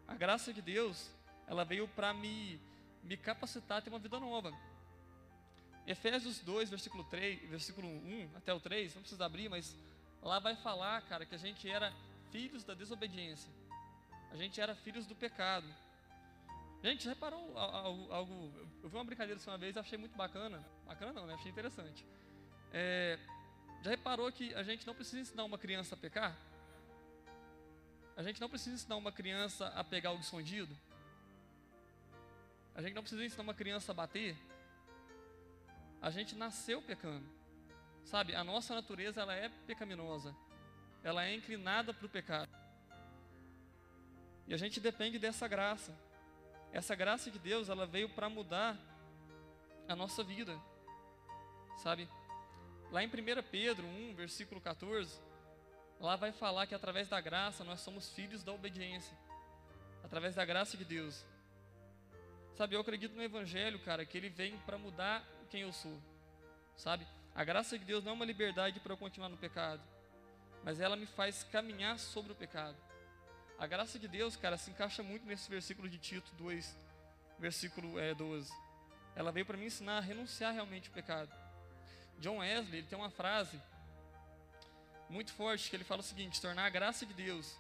A 0.07 0.15
graça 0.15 0.53
de 0.53 0.61
Deus, 0.61 1.11
ela 1.47 1.65
veio 1.65 1.89
para 1.89 2.13
me, 2.13 2.61
me 3.03 3.17
capacitar 3.17 3.79
a 3.79 3.81
ter 3.81 3.89
uma 3.89 3.99
vida 3.99 4.21
nova. 4.21 4.53
Efésios 5.87 6.41
2, 6.41 6.69
versículo 6.69 7.03
3, 7.05 7.49
versículo 7.49 7.89
1 7.89 8.33
até 8.37 8.53
o 8.53 8.61
3, 8.61 8.95
não 8.95 9.01
precisa 9.01 9.25
abrir, 9.25 9.49
mas 9.49 9.75
lá 10.21 10.39
vai 10.39 10.57
falar, 10.57 11.01
cara, 11.09 11.25
que 11.25 11.35
a 11.35 11.39
gente 11.39 11.67
era 11.71 11.91
filhos 12.31 12.65
da 12.65 12.75
desobediência. 12.75 13.51
A 14.31 14.37
gente 14.37 14.61
era 14.61 14.75
filhos 14.75 15.07
do 15.07 15.15
pecado. 15.15 15.67
Gente, 16.83 17.07
reparou 17.07 17.59
algo, 17.59 18.13
algo, 18.13 18.53
Eu 18.83 18.89
vi 18.89 18.97
uma 18.97 19.05
brincadeira 19.05 19.39
uma 19.47 19.59
vez, 19.59 19.77
achei 19.77 19.99
muito 19.99 20.17
bacana. 20.17 20.65
Bacana 20.87 21.13
não, 21.13 21.27
né? 21.27 21.35
Achei 21.35 21.51
interessante. 21.51 22.07
É, 22.73 23.19
já 23.83 23.91
reparou 23.91 24.33
que 24.33 24.55
a 24.55 24.63
gente 24.63 24.87
não 24.87 24.95
precisa 24.95 25.21
ensinar 25.21 25.45
uma 25.45 25.59
criança 25.59 25.95
a 25.95 25.99
pecar? 25.99 26.37
A 28.17 28.23
gente 28.23 28.41
não 28.41 28.49
precisa 28.49 28.75
ensinar 28.75 28.97
uma 28.97 29.13
criança 29.13 29.67
a 29.69 29.85
pegar 29.85 30.11
algo 30.11 30.23
escondido? 30.23 30.75
A 32.75 32.81
gente 32.81 32.95
não 32.95 33.03
precisa 33.03 33.25
ensinar 33.25 33.43
uma 33.43 33.55
criança 33.55 33.93
a 33.93 33.95
bater? 33.95 34.37
A 36.01 36.11
gente 36.11 36.35
nasceu 36.35 36.81
pecando. 36.81 37.27
Sabe, 38.05 38.35
a 38.35 38.43
nossa 38.43 38.75
natureza 38.75 39.21
ela 39.21 39.35
é 39.35 39.51
pecaminosa. 39.67 40.35
Ela 41.03 41.27
é 41.27 41.35
inclinada 41.35 41.93
para 41.93 42.07
o 42.07 42.09
pecado. 42.09 42.51
E 44.49 44.55
a 44.55 44.57
gente 44.57 44.81
depende 44.81 45.19
dessa 45.19 45.47
graça. 45.47 45.95
Essa 46.73 46.95
graça 46.95 47.31
de 47.31 47.39
Deus, 47.39 47.69
ela 47.69 47.87
veio 47.87 48.09
para 48.09 48.29
mudar 48.29 48.79
a 49.89 49.97
nossa 49.97 50.23
vida. 50.23 50.59
Sabe? 51.79 52.09
Lá 52.93 53.03
em 53.03 53.09
1 53.09 53.11
Pedro 53.50 53.87
1, 53.87 54.15
versículo 54.15 54.61
14, 54.61 55.21
lá 55.99 56.17
vai 56.17 56.33
falar 56.33 56.67
que 56.67 56.75
através 56.75 57.09
da 57.09 57.21
graça 57.21 57.65
nós 57.65 57.81
somos 57.81 58.11
filhos 58.11 58.45
da 58.45 58.53
obediência. 58.53 59.17
Através 60.05 60.35
da 60.35 60.45
graça 60.45 60.77
de 60.77 60.85
Deus. 60.85 61.25
Sabe, 62.55 62.75
eu 62.75 62.81
acredito 62.81 63.15
no 63.15 63.23
evangelho, 63.23 63.79
cara, 63.81 64.05
que 64.05 64.19
ele 64.19 64.29
vem 64.29 64.59
para 64.59 64.77
mudar 64.79 65.25
quem 65.49 65.62
eu 65.62 65.73
sou. 65.73 66.00
Sabe? 66.77 67.07
A 67.35 67.45
graça 67.45 67.79
de 67.79 67.85
Deus 67.85 68.05
não 68.05 68.12
é 68.12 68.15
uma 68.15 68.25
liberdade 68.25 68.81
para 68.81 68.93
eu 68.93 68.97
continuar 68.97 69.29
no 69.29 69.37
pecado, 69.37 69.83
mas 70.65 70.81
ela 70.81 70.97
me 70.97 71.07
faz 71.07 71.45
caminhar 71.45 71.99
sobre 71.99 72.33
o 72.33 72.35
pecado. 72.35 72.77
A 73.61 73.67
graça 73.67 73.99
de 73.99 74.09
Deus, 74.09 74.37
cara, 74.37 74.57
se 74.57 74.71
encaixa 74.71 75.02
muito 75.02 75.26
nesse 75.26 75.50
versículo 75.50 75.87
de 75.87 75.99
Tito 75.99 76.35
2, 76.37 76.75
versículo 77.38 77.99
é, 77.99 78.14
12. 78.14 78.50
Ela 79.14 79.31
veio 79.31 79.45
para 79.45 79.59
me 79.59 79.67
ensinar 79.67 79.99
a 79.99 80.00
renunciar 80.00 80.55
realmente 80.55 80.88
ao 80.88 80.95
pecado. 80.95 81.31
John 82.19 82.38
Wesley 82.38 82.79
ele 82.79 82.87
tem 82.87 82.99
uma 82.99 83.11
frase 83.11 83.61
muito 85.11 85.35
forte 85.35 85.69
que 85.69 85.76
ele 85.76 85.85
fala 85.85 86.00
o 86.00 86.02
seguinte: 86.02 86.40
tornar 86.40 86.64
a 86.64 86.71
graça 86.71 87.05
de 87.05 87.12
Deus 87.12 87.55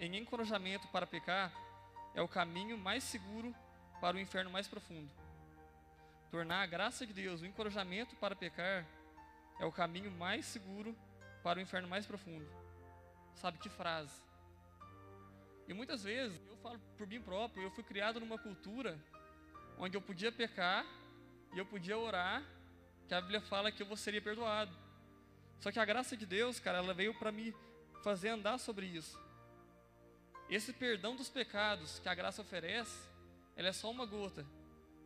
em 0.00 0.16
encorajamento 0.16 0.88
para 0.88 1.06
pecar 1.06 1.52
é 2.12 2.20
o 2.20 2.26
caminho 2.26 2.76
mais 2.76 3.04
seguro 3.04 3.54
para 4.00 4.16
o 4.16 4.20
inferno 4.20 4.50
mais 4.50 4.66
profundo. 4.66 5.08
Tornar 6.28 6.62
a 6.62 6.66
graça 6.66 7.06
de 7.06 7.12
Deus 7.12 7.42
o 7.42 7.46
encorajamento 7.46 8.16
para 8.16 8.34
pecar 8.34 8.84
é 9.60 9.64
o 9.64 9.70
caminho 9.70 10.10
mais 10.10 10.44
seguro 10.44 10.92
para 11.44 11.60
o 11.60 11.62
inferno 11.62 11.86
mais 11.86 12.04
profundo. 12.04 12.50
Sabe 13.36 13.58
que 13.58 13.68
frase? 13.68 14.25
E 15.68 15.74
muitas 15.74 16.02
vezes, 16.02 16.40
eu 16.48 16.56
falo 16.58 16.78
por 16.96 17.06
mim 17.06 17.20
próprio, 17.20 17.62
eu 17.62 17.70
fui 17.70 17.82
criado 17.82 18.20
numa 18.20 18.38
cultura 18.38 18.98
onde 19.78 19.96
eu 19.96 20.00
podia 20.00 20.30
pecar 20.30 20.86
e 21.52 21.58
eu 21.58 21.66
podia 21.66 21.98
orar, 21.98 22.42
que 23.08 23.14
a 23.14 23.20
Bíblia 23.20 23.40
fala 23.40 23.72
que 23.72 23.82
eu 23.82 23.96
seria 23.96 24.20
perdoado. 24.20 24.76
Só 25.60 25.72
que 25.72 25.78
a 25.78 25.84
graça 25.84 26.16
de 26.16 26.26
Deus, 26.26 26.60
cara, 26.60 26.78
ela 26.78 26.94
veio 26.94 27.14
para 27.14 27.32
me 27.32 27.54
fazer 28.02 28.28
andar 28.28 28.58
sobre 28.58 28.86
isso. 28.86 29.18
Esse 30.48 30.72
perdão 30.72 31.16
dos 31.16 31.28
pecados 31.28 31.98
que 31.98 32.08
a 32.08 32.14
graça 32.14 32.42
oferece, 32.42 33.08
ela 33.56 33.68
é 33.68 33.72
só 33.72 33.90
uma 33.90 34.06
gota, 34.06 34.46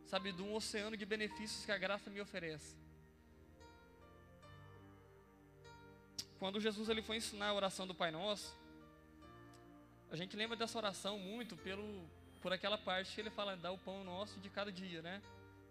sabe, 0.05 0.31
de 0.31 0.41
um 0.41 0.53
oceano 0.53 0.95
de 0.95 1.05
benefícios 1.05 1.65
que 1.65 1.71
a 1.71 1.77
graça 1.77 2.09
me 2.09 2.21
oferece. 2.21 2.75
Quando 6.37 6.59
Jesus 6.59 6.89
ele 6.89 7.01
foi 7.01 7.17
ensinar 7.17 7.47
a 7.47 7.53
oração 7.53 7.87
do 7.87 7.95
Pai 7.95 8.11
Nosso, 8.11 8.55
a 10.11 10.15
gente 10.17 10.35
lembra 10.35 10.57
dessa 10.57 10.77
oração 10.77 11.17
muito 11.17 11.55
pelo, 11.55 12.05
por 12.41 12.51
aquela 12.51 12.77
parte 12.77 13.15
que 13.15 13.21
ele 13.21 13.29
fala, 13.29 13.55
dá 13.55 13.71
o 13.71 13.77
pão 13.77 14.03
nosso 14.03 14.41
de 14.41 14.49
cada 14.49 14.69
dia, 14.69 15.01
né? 15.01 15.21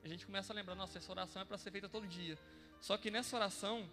A 0.03 0.09
gente 0.09 0.25
começa 0.25 0.51
a 0.51 0.57
lembrar, 0.57 0.75
nossa, 0.75 0.97
essa 0.97 1.13
oração 1.13 1.43
é 1.43 1.45
para 1.45 1.59
ser 1.59 1.71
feita 1.71 1.91
todo 1.91 2.07
dia. 2.07 2.39
Só 2.81 2.97
que 2.97 3.11
nessa 3.11 3.37
oração, 3.37 3.87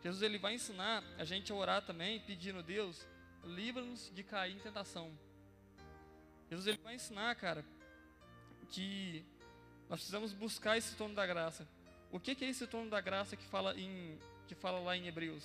Jesus 0.00 0.22
ele 0.22 0.38
vai 0.38 0.54
ensinar 0.54 1.02
a 1.18 1.24
gente 1.24 1.50
a 1.50 1.56
orar 1.56 1.82
também, 1.82 2.20
pedindo, 2.20 2.62
Deus, 2.62 3.04
livra-nos 3.42 4.12
de 4.14 4.22
cair 4.22 4.54
em 4.54 4.60
tentação. 4.60 5.12
Jesus 6.48 6.68
ele 6.68 6.78
vai 6.78 6.94
ensinar, 6.94 7.34
cara, 7.34 7.64
que 8.68 9.24
nós 9.88 9.98
precisamos 9.98 10.32
buscar 10.32 10.78
esse 10.78 10.94
trono 10.94 11.16
da 11.16 11.26
graça. 11.26 11.66
O 12.12 12.20
que, 12.20 12.36
que 12.36 12.44
é 12.44 12.48
esse 12.48 12.64
trono 12.68 12.88
da 12.88 13.00
graça 13.00 13.36
que 13.36 13.44
fala, 13.44 13.76
em, 13.76 14.16
que 14.46 14.54
fala 14.54 14.78
lá 14.78 14.96
em 14.96 15.08
Hebreus? 15.08 15.44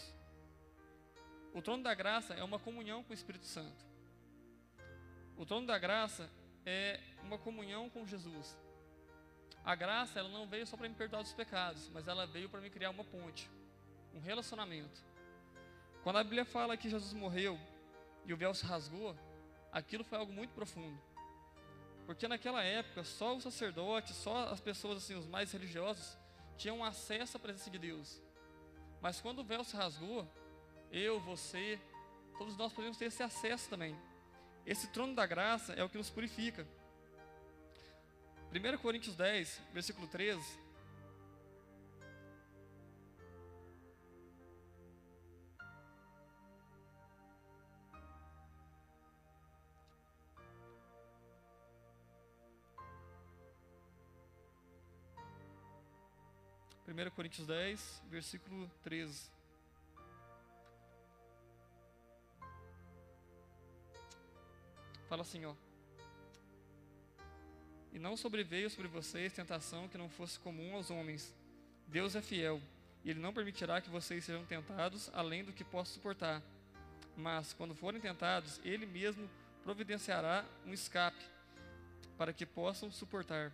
O 1.52 1.64
trono 1.64 1.82
da 1.82 1.96
graça 1.96 2.36
é 2.36 2.44
uma 2.44 2.60
comunhão 2.60 3.04
com 3.04 3.10
o 3.10 3.14
Espírito 3.16 3.48
Santo. 3.48 3.95
O 5.38 5.46
trono 5.46 5.68
da 5.68 5.78
graça 5.78 6.30
é 6.66 7.00
uma 7.24 7.38
comunhão 7.38 7.90
com 7.90 8.06
Jesus. 8.06 8.58
A 9.64 9.76
graça, 9.76 10.20
ela 10.20 10.30
não 10.30 10.48
veio 10.48 10.66
só 10.66 10.78
para 10.78 10.88
me 10.88 10.96
perdoar 10.96 11.24
dos 11.24 11.34
pecados, 11.34 11.90
mas 11.90 12.08
ela 12.08 12.26
veio 12.26 12.50
para 12.50 12.62
me 12.62 12.70
criar 12.70 12.92
uma 12.92 13.04
ponte, 13.04 13.50
um 14.14 14.20
relacionamento. 14.20 15.04
Quando 16.04 16.18
a 16.18 16.24
Bíblia 16.24 16.46
fala 16.46 16.78
que 16.78 16.90
Jesus 16.90 17.14
morreu 17.14 17.60
e 18.26 18.34
o 18.34 18.38
véu 18.38 18.54
se 18.54 18.64
rasgou, 18.64 19.16
aquilo 19.72 20.04
foi 20.04 20.18
algo 20.18 20.32
muito 20.32 20.54
profundo. 20.54 21.02
Porque 22.06 22.28
naquela 22.28 22.64
época, 22.64 23.04
só 23.04 23.36
os 23.36 23.44
sacerdotes, 23.44 24.16
só 24.16 24.50
as 24.50 24.62
pessoas 24.62 25.00
assim, 25.00 25.16
os 25.16 25.26
mais 25.26 25.52
religiosos, 25.52 26.18
tinham 26.56 26.84
acesso 26.84 27.36
à 27.36 27.40
presença 27.40 27.70
de 27.70 27.80
Deus. 27.80 28.22
Mas 29.02 29.20
quando 29.20 29.40
o 29.40 29.44
véu 29.44 29.64
se 29.64 29.76
rasgou, 29.76 30.32
eu, 30.92 31.20
você, 31.20 31.82
todos 32.38 32.56
nós 32.56 32.72
podemos 32.72 32.98
ter 32.98 33.06
esse 33.06 33.24
acesso 33.24 33.70
também. 33.70 33.98
Esse 34.66 34.88
trono 34.88 35.14
da 35.14 35.28
graça 35.28 35.74
é 35.74 35.84
o 35.84 35.90
que 35.90 35.98
nos 35.98 36.10
purifica. 36.10 36.66
1 38.52 38.78
Coríntios 38.80 39.16
10, 39.16 39.62
versículo 39.72 40.08
13. 40.08 40.66
Primeiro 56.86 57.12
Coríntios 57.12 57.46
10, 57.46 58.04
versículo 58.10 58.72
13. 58.82 59.35
Fala 65.08 65.22
assim, 65.22 65.46
ó. 65.46 65.54
E 67.94 68.00
não 68.00 68.18
sobreveio 68.18 68.70
sobre 68.70 68.88
vocês 68.88 69.32
tentação 69.32 69.88
que 69.88 69.98
não 69.98 70.10
fosse 70.10 70.40
comum 70.40 70.76
aos 70.76 70.90
homens. 70.90 71.34
Deus 71.88 72.16
é 72.16 72.22
fiel, 72.22 72.62
e 73.04 73.10
Ele 73.10 73.20
não 73.20 73.34
permitirá 73.34 73.80
que 73.80 73.90
vocês 73.90 74.26
sejam 74.26 74.44
tentados 74.46 75.10
além 75.14 75.44
do 75.44 75.54
que 75.54 75.64
possam 75.64 75.94
suportar. 75.94 76.42
Mas, 77.16 77.54
quando 77.54 77.76
forem 77.76 78.02
tentados, 78.02 78.60
Ele 78.66 78.86
mesmo 78.86 79.30
providenciará 79.64 80.44
um 80.66 80.74
escape 80.74 81.24
para 82.18 82.34
que 82.34 82.46
possam 82.46 82.92
suportar. 82.92 83.54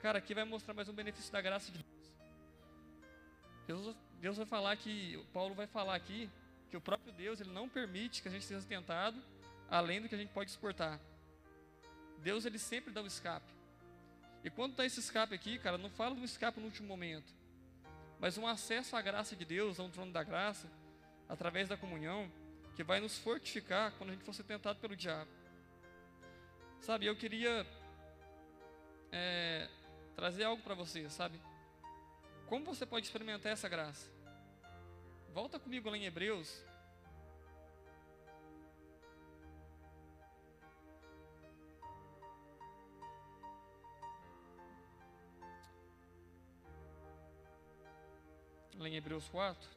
Cara, 0.00 0.18
aqui 0.18 0.34
vai 0.34 0.44
mostrar 0.44 0.74
mais 0.74 0.88
um 0.88 0.92
benefício 0.92 1.32
da 1.32 1.40
graça 1.40 1.72
de 1.72 1.78
Deus. 1.78 2.16
Deus, 3.66 3.96
Deus 4.20 4.36
vai 4.36 4.46
falar 4.46 4.76
que, 4.76 5.24
Paulo 5.32 5.54
vai 5.54 5.66
falar 5.66 5.94
aqui, 5.94 6.30
que 6.70 6.76
o 6.76 6.80
próprio 6.80 7.12
Deus 7.12 7.40
ele 7.40 7.52
não 7.52 7.68
permite 7.68 8.22
que 8.22 8.28
a 8.28 8.30
gente 8.30 8.44
seja 8.44 8.66
tentado 8.66 9.20
além 9.72 10.02
do 10.02 10.08
que 10.08 10.14
a 10.14 10.18
gente 10.18 10.32
pode 10.32 10.50
suportar. 10.50 11.00
Deus 12.18 12.44
ele 12.44 12.58
sempre 12.58 12.92
dá 12.92 13.02
um 13.02 13.06
escape. 13.06 13.50
E 14.44 14.50
quando 14.50 14.72
está 14.72 14.84
esse 14.84 15.00
escape 15.00 15.34
aqui, 15.34 15.58
cara, 15.58 15.78
não 15.78 15.88
fala 15.88 16.14
de 16.14 16.20
um 16.20 16.24
escape 16.24 16.60
no 16.60 16.66
último 16.66 16.86
momento, 16.86 17.32
mas 18.20 18.36
um 18.36 18.46
acesso 18.46 18.94
à 18.96 19.00
graça 19.00 19.34
de 19.34 19.44
Deus, 19.44 19.80
a 19.80 19.82
um 19.82 19.90
trono 19.90 20.12
da 20.12 20.22
graça, 20.22 20.68
através 21.28 21.68
da 21.68 21.76
comunhão, 21.76 22.30
que 22.76 22.84
vai 22.84 23.00
nos 23.00 23.18
fortificar 23.18 23.92
quando 23.92 24.10
a 24.10 24.12
gente 24.12 24.24
for 24.24 24.34
ser 24.34 24.44
tentado 24.44 24.78
pelo 24.78 24.94
diabo. 24.94 25.30
Sabe, 26.80 27.06
eu 27.06 27.16
queria 27.16 27.66
é, 29.10 29.68
trazer 30.14 30.44
algo 30.44 30.62
para 30.62 30.74
você, 30.74 31.08
sabe? 31.08 31.40
Como 32.46 32.64
você 32.64 32.84
pode 32.84 33.06
experimentar 33.06 33.52
essa 33.52 33.68
graça? 33.68 34.10
Volta 35.32 35.58
comigo 35.58 35.88
lá 35.88 35.96
em 35.96 36.04
Hebreus, 36.04 36.62
lá 48.82 48.88
em 48.88 48.96
Hebreus 48.96 49.28
4. 49.28 49.70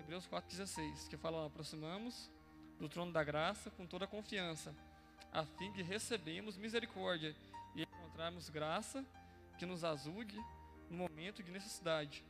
Hebreus 0.00 0.26
4,16, 0.26 1.08
que 1.08 1.16
fala: 1.16 1.46
aproximamos 1.46 2.30
do 2.78 2.88
trono 2.88 3.12
da 3.12 3.22
graça 3.22 3.70
com 3.70 3.86
toda 3.86 4.06
a 4.06 4.08
confiança, 4.08 4.74
a 5.32 5.44
fim 5.44 5.70
de 5.72 5.82
recebemos 5.82 6.56
misericórdia 6.56 7.36
e 7.74 7.82
encontrarmos 7.82 8.48
graça 8.48 9.04
que 9.58 9.66
nos 9.66 9.84
ajude 9.84 10.36
no 10.88 10.96
momento 10.96 11.42
de 11.42 11.50
necessidade. 11.50 12.24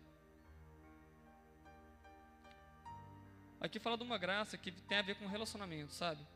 Aqui 3.61 3.79
fala 3.79 3.97
de 3.97 4.03
uma 4.03 4.19
graça 4.19 4.59
que 4.59 4.71
tem 4.71 4.99
a 4.99 5.03
ver 5.03 5.17
com 5.17 5.27
relacionamento, 5.27 5.93
sabe? 5.93 6.27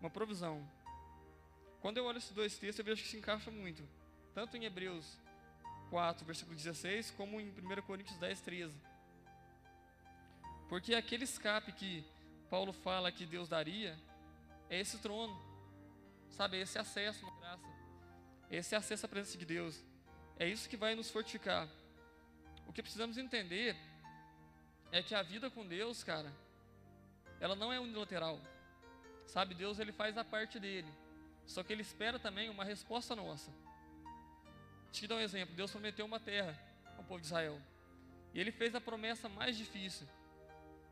Uma 0.00 0.10
provisão. 0.10 0.68
Quando 1.80 1.98
eu 1.98 2.04
olho 2.04 2.18
esses 2.18 2.32
dois 2.32 2.58
textos, 2.58 2.78
eu 2.78 2.84
vejo 2.84 3.02
que 3.02 3.08
se 3.08 3.16
encaixa 3.16 3.50
muito. 3.50 3.86
Tanto 4.34 4.56
em 4.56 4.64
Hebreus 4.64 5.18
4, 5.90 6.26
versículo 6.26 6.56
16, 6.56 7.12
como 7.12 7.40
em 7.40 7.50
1 7.50 7.82
Coríntios 7.82 8.18
10, 8.18 8.40
13. 8.40 8.76
Porque 10.68 10.94
aquele 10.94 11.24
escape 11.24 11.72
que 11.72 12.04
Paulo 12.50 12.72
fala 12.72 13.12
que 13.12 13.24
Deus 13.24 13.48
daria 13.48 13.96
é 14.68 14.80
esse 14.80 14.98
trono, 14.98 15.34
sabe? 16.30 16.56
É 16.58 16.62
esse 16.62 16.78
acesso 16.78 17.24
na 17.24 17.30
graça, 17.38 17.68
é 18.50 18.56
esse 18.56 18.74
acesso 18.74 19.06
à 19.06 19.08
presença 19.08 19.38
de 19.38 19.46
Deus. 19.46 19.84
É 20.36 20.48
isso 20.48 20.68
que 20.68 20.76
vai 20.76 20.94
nos 20.94 21.10
fortificar. 21.10 21.68
O 22.66 22.72
que 22.72 22.82
precisamos 22.82 23.16
entender 23.16 23.76
é 24.90 25.02
que 25.02 25.14
a 25.14 25.22
vida 25.22 25.48
com 25.48 25.64
Deus, 25.66 26.02
cara, 26.02 26.32
ela 27.40 27.54
não 27.54 27.72
é 27.72 27.78
unilateral. 27.78 28.40
Sabe, 29.26 29.54
Deus 29.54 29.78
ele 29.78 29.92
faz 29.92 30.18
a 30.18 30.24
parte 30.24 30.58
dele. 30.58 30.92
Só 31.46 31.62
que 31.62 31.72
ele 31.72 31.82
espera 31.82 32.18
também 32.18 32.48
uma 32.48 32.64
resposta 32.64 33.14
nossa. 33.14 33.50
Te 34.94 35.08
dar 35.08 35.16
um 35.16 35.20
exemplo. 35.20 35.56
Deus 35.56 35.72
prometeu 35.72 36.06
uma 36.06 36.20
terra 36.20 36.56
ao 36.96 37.02
povo 37.02 37.20
de 37.20 37.26
Israel. 37.26 37.60
E 38.32 38.40
ele 38.40 38.52
fez 38.52 38.76
a 38.76 38.80
promessa 38.80 39.28
mais 39.28 39.56
difícil. 39.56 40.06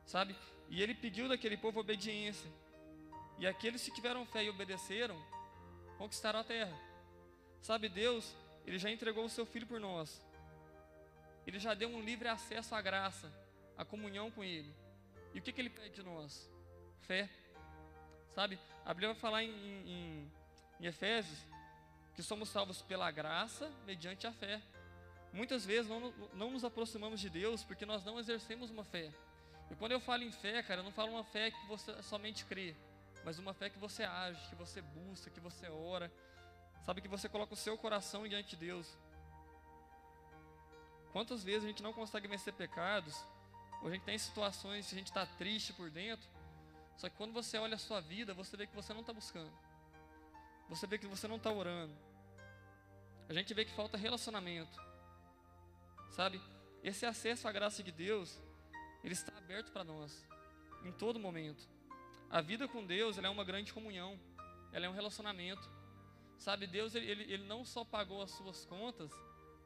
Sabe? 0.04 0.34
E 0.68 0.82
ele 0.82 0.92
pediu 0.92 1.28
daquele 1.28 1.56
povo 1.56 1.78
obediência. 1.78 2.50
E 3.38 3.46
aqueles 3.46 3.84
que 3.84 3.94
tiveram 3.94 4.26
fé 4.26 4.42
e 4.42 4.50
obedeceram, 4.50 5.16
conquistaram 5.98 6.40
a 6.40 6.44
terra. 6.44 6.76
Sabe, 7.60 7.88
Deus, 7.88 8.34
ele 8.66 8.76
já 8.76 8.90
entregou 8.90 9.24
o 9.24 9.30
seu 9.30 9.46
filho 9.46 9.68
por 9.68 9.78
nós. 9.78 10.20
Ele 11.46 11.60
já 11.60 11.72
deu 11.72 11.88
um 11.88 12.02
livre 12.02 12.26
acesso 12.26 12.74
à 12.74 12.82
graça, 12.82 13.32
à 13.78 13.84
comunhão 13.84 14.32
com 14.32 14.42
ele. 14.42 14.74
E 15.32 15.38
o 15.38 15.42
que, 15.42 15.52
que 15.52 15.60
ele 15.60 15.70
pede 15.70 15.94
de 15.94 16.02
nós? 16.02 16.50
Fé. 17.02 17.30
Sabe? 18.34 18.58
A 18.84 18.92
Bíblia 18.92 19.12
vai 19.12 19.20
falar 19.20 19.44
em, 19.44 19.52
em, 19.52 20.32
em 20.80 20.86
Efésios 20.86 21.38
que 22.14 22.22
somos 22.22 22.48
salvos 22.48 22.82
pela 22.82 23.10
graça 23.10 23.70
mediante 23.86 24.26
a 24.26 24.32
fé. 24.32 24.60
Muitas 25.32 25.64
vezes 25.64 25.90
não, 25.90 26.12
não 26.34 26.50
nos 26.50 26.64
aproximamos 26.64 27.20
de 27.20 27.30
Deus 27.30 27.64
porque 27.64 27.86
nós 27.86 28.04
não 28.04 28.18
exercemos 28.18 28.70
uma 28.70 28.84
fé. 28.84 29.10
E 29.70 29.74
quando 29.74 29.92
eu 29.92 30.00
falo 30.00 30.22
em 30.22 30.30
fé, 30.30 30.62
cara, 30.62 30.80
eu 30.80 30.84
não 30.84 30.92
falo 30.92 31.12
uma 31.12 31.24
fé 31.24 31.50
que 31.50 31.66
você 31.66 32.02
somente 32.02 32.44
crê, 32.44 32.76
mas 33.24 33.38
uma 33.38 33.54
fé 33.54 33.70
que 33.70 33.78
você 33.78 34.04
age, 34.04 34.46
que 34.48 34.54
você 34.54 34.82
busca, 34.82 35.30
que 35.30 35.40
você 35.40 35.68
ora, 35.68 36.12
sabe, 36.84 37.00
que 37.00 37.08
você 37.08 37.28
coloca 37.28 37.54
o 37.54 37.56
seu 37.56 37.78
coração 37.78 38.28
diante 38.28 38.50
de 38.50 38.56
Deus. 38.56 38.86
Quantas 41.12 41.42
vezes 41.42 41.64
a 41.64 41.68
gente 41.68 41.82
não 41.82 41.92
consegue 41.92 42.28
vencer 42.28 42.52
pecados, 42.52 43.16
ou 43.80 43.88
a 43.88 43.92
gente 43.92 44.02
tem 44.02 44.18
situações 44.18 44.88
que 44.88 44.94
a 44.94 44.98
gente 44.98 45.08
está 45.08 45.24
triste 45.24 45.72
por 45.72 45.90
dentro, 45.90 46.28
só 46.96 47.08
que 47.08 47.16
quando 47.16 47.32
você 47.32 47.56
olha 47.56 47.76
a 47.76 47.78
sua 47.78 48.00
vida, 48.00 48.34
você 48.34 48.56
vê 48.56 48.66
que 48.66 48.74
você 48.74 48.92
não 48.92 49.00
está 49.00 49.12
buscando, 49.12 49.52
você 50.68 50.86
vê 50.86 50.98
que 50.98 51.06
você 51.06 51.28
não 51.28 51.36
está 51.36 51.50
orando, 51.50 51.94
a 53.28 53.32
gente 53.32 53.52
vê 53.54 53.64
que 53.64 53.72
falta 53.72 53.96
relacionamento, 53.96 54.78
sabe? 56.10 56.40
Esse 56.82 57.06
acesso 57.06 57.46
à 57.46 57.52
graça 57.52 57.82
de 57.82 57.92
Deus, 57.92 58.40
ele 59.02 59.14
está 59.14 59.36
aberto 59.36 59.72
para 59.72 59.84
nós, 59.84 60.26
em 60.84 60.92
todo 60.92 61.18
momento. 61.18 61.68
A 62.30 62.40
vida 62.40 62.66
com 62.66 62.84
Deus, 62.84 63.18
é 63.18 63.28
uma 63.28 63.44
grande 63.44 63.72
comunhão, 63.72 64.18
ela 64.72 64.86
é 64.86 64.88
um 64.88 64.94
relacionamento. 64.94 65.70
Sabe, 66.38 66.66
Deus, 66.66 66.94
ele, 66.94 67.06
ele, 67.06 67.32
ele 67.32 67.44
não 67.44 67.64
só 67.64 67.84
pagou 67.84 68.20
as 68.20 68.30
suas 68.32 68.64
contas, 68.64 69.12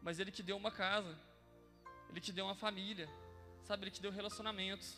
mas 0.03 0.21
Ele 0.21 0.31
te 0.31 0.43
deu 0.43 0.57
uma 0.57 0.71
casa, 0.71 1.19
Ele 2.11 2.21
te 2.21 2.33
deu 2.33 2.45
uma 2.45 2.55
família, 2.55 3.09
sabe, 3.65 3.85
Ele 3.85 3.91
te 3.91 4.01
deu 4.01 4.11
relacionamentos. 4.11 4.97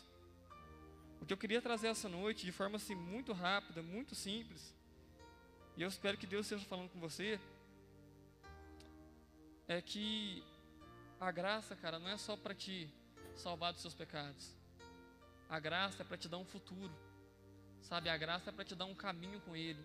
O 1.21 1.25
que 1.25 1.33
eu 1.33 1.37
queria 1.37 1.61
trazer 1.61 1.87
essa 1.87 2.07
noite, 2.07 2.45
de 2.45 2.51
forma 2.51 2.75
assim, 2.75 2.95
muito 2.95 3.33
rápida, 3.33 3.81
muito 3.81 4.13
simples, 4.13 4.75
e 5.79 5.81
eu 5.81 5.87
espero 5.87 6.17
que 6.17 6.27
Deus 6.27 6.45
esteja 6.45 6.65
falando 6.65 6.89
com 6.89 6.99
você, 6.99 7.39
é 9.65 9.81
que 9.81 10.43
a 11.17 11.31
graça, 11.31 11.73
cara, 11.73 11.97
não 11.97 12.09
é 12.09 12.17
só 12.17 12.35
para 12.35 12.53
te 12.53 12.93
salvar 13.33 13.71
dos 13.71 13.81
seus 13.81 13.95
pecados. 13.95 14.53
A 15.47 15.57
graça 15.57 16.03
é 16.03 16.05
para 16.05 16.17
te 16.17 16.27
dar 16.27 16.37
um 16.37 16.43
futuro. 16.43 16.93
Sabe, 17.79 18.09
a 18.09 18.17
graça 18.17 18.49
é 18.49 18.51
para 18.51 18.65
te 18.65 18.75
dar 18.75 18.87
um 18.87 18.93
caminho 18.93 19.39
com 19.39 19.55
Ele. 19.55 19.81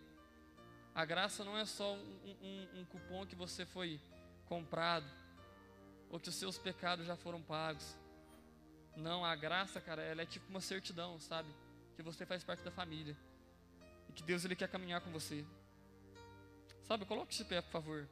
A 0.93 1.05
graça 1.05 1.45
não 1.45 1.57
é 1.57 1.65
só 1.65 1.95
um, 1.95 2.37
um, 2.43 2.81
um, 2.81 2.85
cupom 2.87 3.25
que 3.25 3.37
você 3.37 3.65
foi 3.65 4.01
comprado, 4.47 5.07
ou 6.11 6.19
que 6.19 6.29
os 6.29 6.35
seus 6.35 6.59
pecados 6.59 7.07
já 7.07 7.15
foram 7.15 7.41
pagos. 7.41 7.97
Não, 8.97 9.25
a 9.25 9.37
graça, 9.37 9.81
cara, 9.81 10.03
ela 10.03 10.23
é 10.23 10.27
tipo 10.27 10.51
uma 10.51 10.61
certidão, 10.61 11.21
sabe? 11.21 11.55
Que 11.95 12.03
você 12.03 12.27
faz 12.27 12.43
parte 12.43 12.65
da 12.65 12.73
família. 12.73 13.17
E 14.09 14.13
que 14.13 14.25
Deus 14.25 14.45
ele 14.45 14.57
quer 14.57 14.69
caminhar 14.69 15.01
com 15.01 15.13
você. 15.13 15.47
Sabe, 16.85 17.07
coloque 17.07 17.33
esse 17.33 17.45
pé, 17.45 17.63
por 17.63 17.71
favor. 17.71 18.09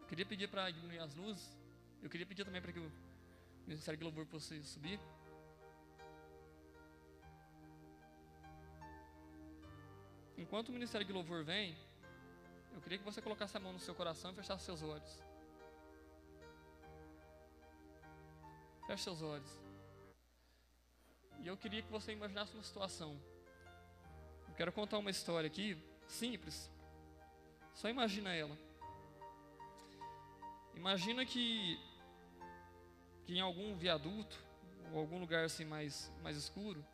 Eu 0.00 0.06
queria 0.06 0.24
pedir 0.24 0.48
para 0.48 0.70
diminuir 0.70 1.00
as 1.00 1.14
luzes. 1.14 1.58
Eu 2.00 2.08
queria 2.08 2.24
pedir 2.24 2.44
também 2.44 2.62
para 2.62 2.72
que 2.72 2.78
o 2.78 2.92
Ministério 3.66 3.98
de 3.98 4.04
Louvor 4.04 4.26
possa 4.26 4.60
subir. 4.62 4.98
Enquanto 10.38 10.68
o 10.68 10.72
Ministério 10.72 11.06
de 11.06 11.12
Louvor 11.12 11.44
vem, 11.44 11.76
eu 12.72 12.80
queria 12.80 12.98
que 12.98 13.04
você 13.04 13.20
colocasse 13.20 13.56
a 13.56 13.60
mão 13.60 13.72
no 13.72 13.80
seu 13.80 13.94
coração 13.94 14.30
e 14.30 14.34
fechasse 14.34 14.64
seus 14.64 14.82
olhos. 14.82 15.22
Feche 18.86 19.02
seus 19.02 19.20
olhos. 19.20 19.50
E 21.40 21.46
eu 21.48 21.56
queria 21.56 21.82
que 21.82 21.90
você 21.90 22.12
imaginasse 22.12 22.54
uma 22.54 22.62
situação. 22.62 23.20
Eu 24.48 24.54
quero 24.54 24.72
contar 24.72 24.98
uma 24.98 25.10
história 25.10 25.48
aqui, 25.48 25.76
simples. 26.06 26.70
Só 27.74 27.88
imagina 27.88 28.34
ela. 28.34 28.56
Imagina 30.74 31.26
que, 31.26 31.78
que 33.26 33.34
em 33.34 33.40
algum 33.40 33.76
viaduto, 33.76 34.38
ou 34.92 34.98
algum 34.98 35.18
lugar 35.18 35.44
assim 35.44 35.64
mais, 35.64 36.10
mais 36.22 36.36
escuro, 36.36 36.84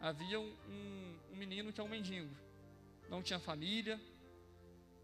havia 0.00 0.38
um, 0.40 1.18
um, 1.32 1.36
menino 1.36 1.72
que 1.72 1.80
é 1.80 1.84
um 1.84 1.88
mendigo. 1.88 2.34
Não 3.08 3.22
tinha 3.22 3.38
família, 3.38 4.00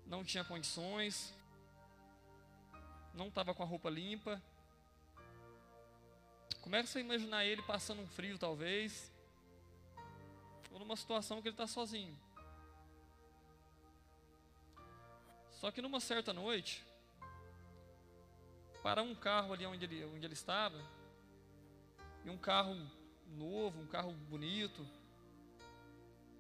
não 0.07 0.25
tinha 0.25 0.45
condições, 0.45 1.35
não 3.15 3.29
estava 3.29 3.55
com 3.55 3.63
a 3.63 3.67
roupa 3.67 3.89
limpa. 3.89 4.43
Começa 6.61 6.99
a 6.99 7.01
imaginar 7.01 7.45
ele 7.45 7.63
passando 7.63 8.03
um 8.03 8.09
frio, 8.09 8.39
talvez, 8.39 9.13
ou 10.73 10.79
numa 10.79 10.97
situação 10.97 11.41
que 11.41 11.49
ele 11.49 11.55
está 11.55 11.67
sozinho. 11.67 12.19
Só 15.65 15.71
que 15.71 15.81
numa 15.81 15.99
certa 15.99 16.31
noite, 16.31 16.85
para 18.83 19.03
um 19.03 19.15
carro 19.15 19.55
ali 19.55 19.65
onde 19.65 19.87
ele, 19.87 20.05
onde 20.05 20.27
ele 20.27 20.35
estava, 20.35 20.79
e 22.23 22.29
um 22.29 22.37
carro 22.37 22.77
novo, 23.29 23.81
um 23.81 23.87
carro 23.87 24.13
bonito, 24.13 24.87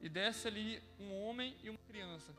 e 0.03 0.11
desce 0.11 0.47
ali 0.47 0.79
um 1.01 1.23
homem 1.23 1.57
e 1.63 1.71
uma 1.71 1.79
criança. 1.89 2.35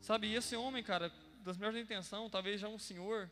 Sabe, 0.00 0.28
e 0.28 0.34
esse 0.34 0.56
homem, 0.56 0.82
cara, 0.82 1.12
das 1.44 1.58
melhores 1.58 1.84
intenções, 1.84 2.32
talvez 2.32 2.58
já 2.58 2.68
um 2.68 2.78
senhor, 2.78 3.30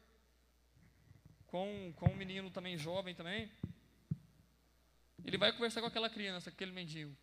com, 1.47 1.95
com 1.97 2.11
um 2.11 2.15
menino 2.15 2.51
também 2.51 2.77
jovem 2.77 3.15
também, 3.15 3.51
ele 5.25 5.39
vai 5.39 5.51
conversar 5.51 5.81
com 5.81 5.87
aquela 5.87 6.11
criança, 6.11 6.51
aquele 6.51 6.73
mendigo. 6.73 7.17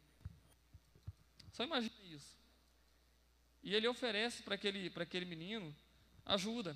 Só 1.51 1.63
imagina 1.63 1.93
isso. 2.05 2.46
E 3.67 3.75
ele 3.75 3.86
oferece 3.86 4.43
para 4.43 4.56
aquele, 4.56 4.89
aquele 4.95 5.25
menino 5.25 5.75
ajuda. 6.25 6.73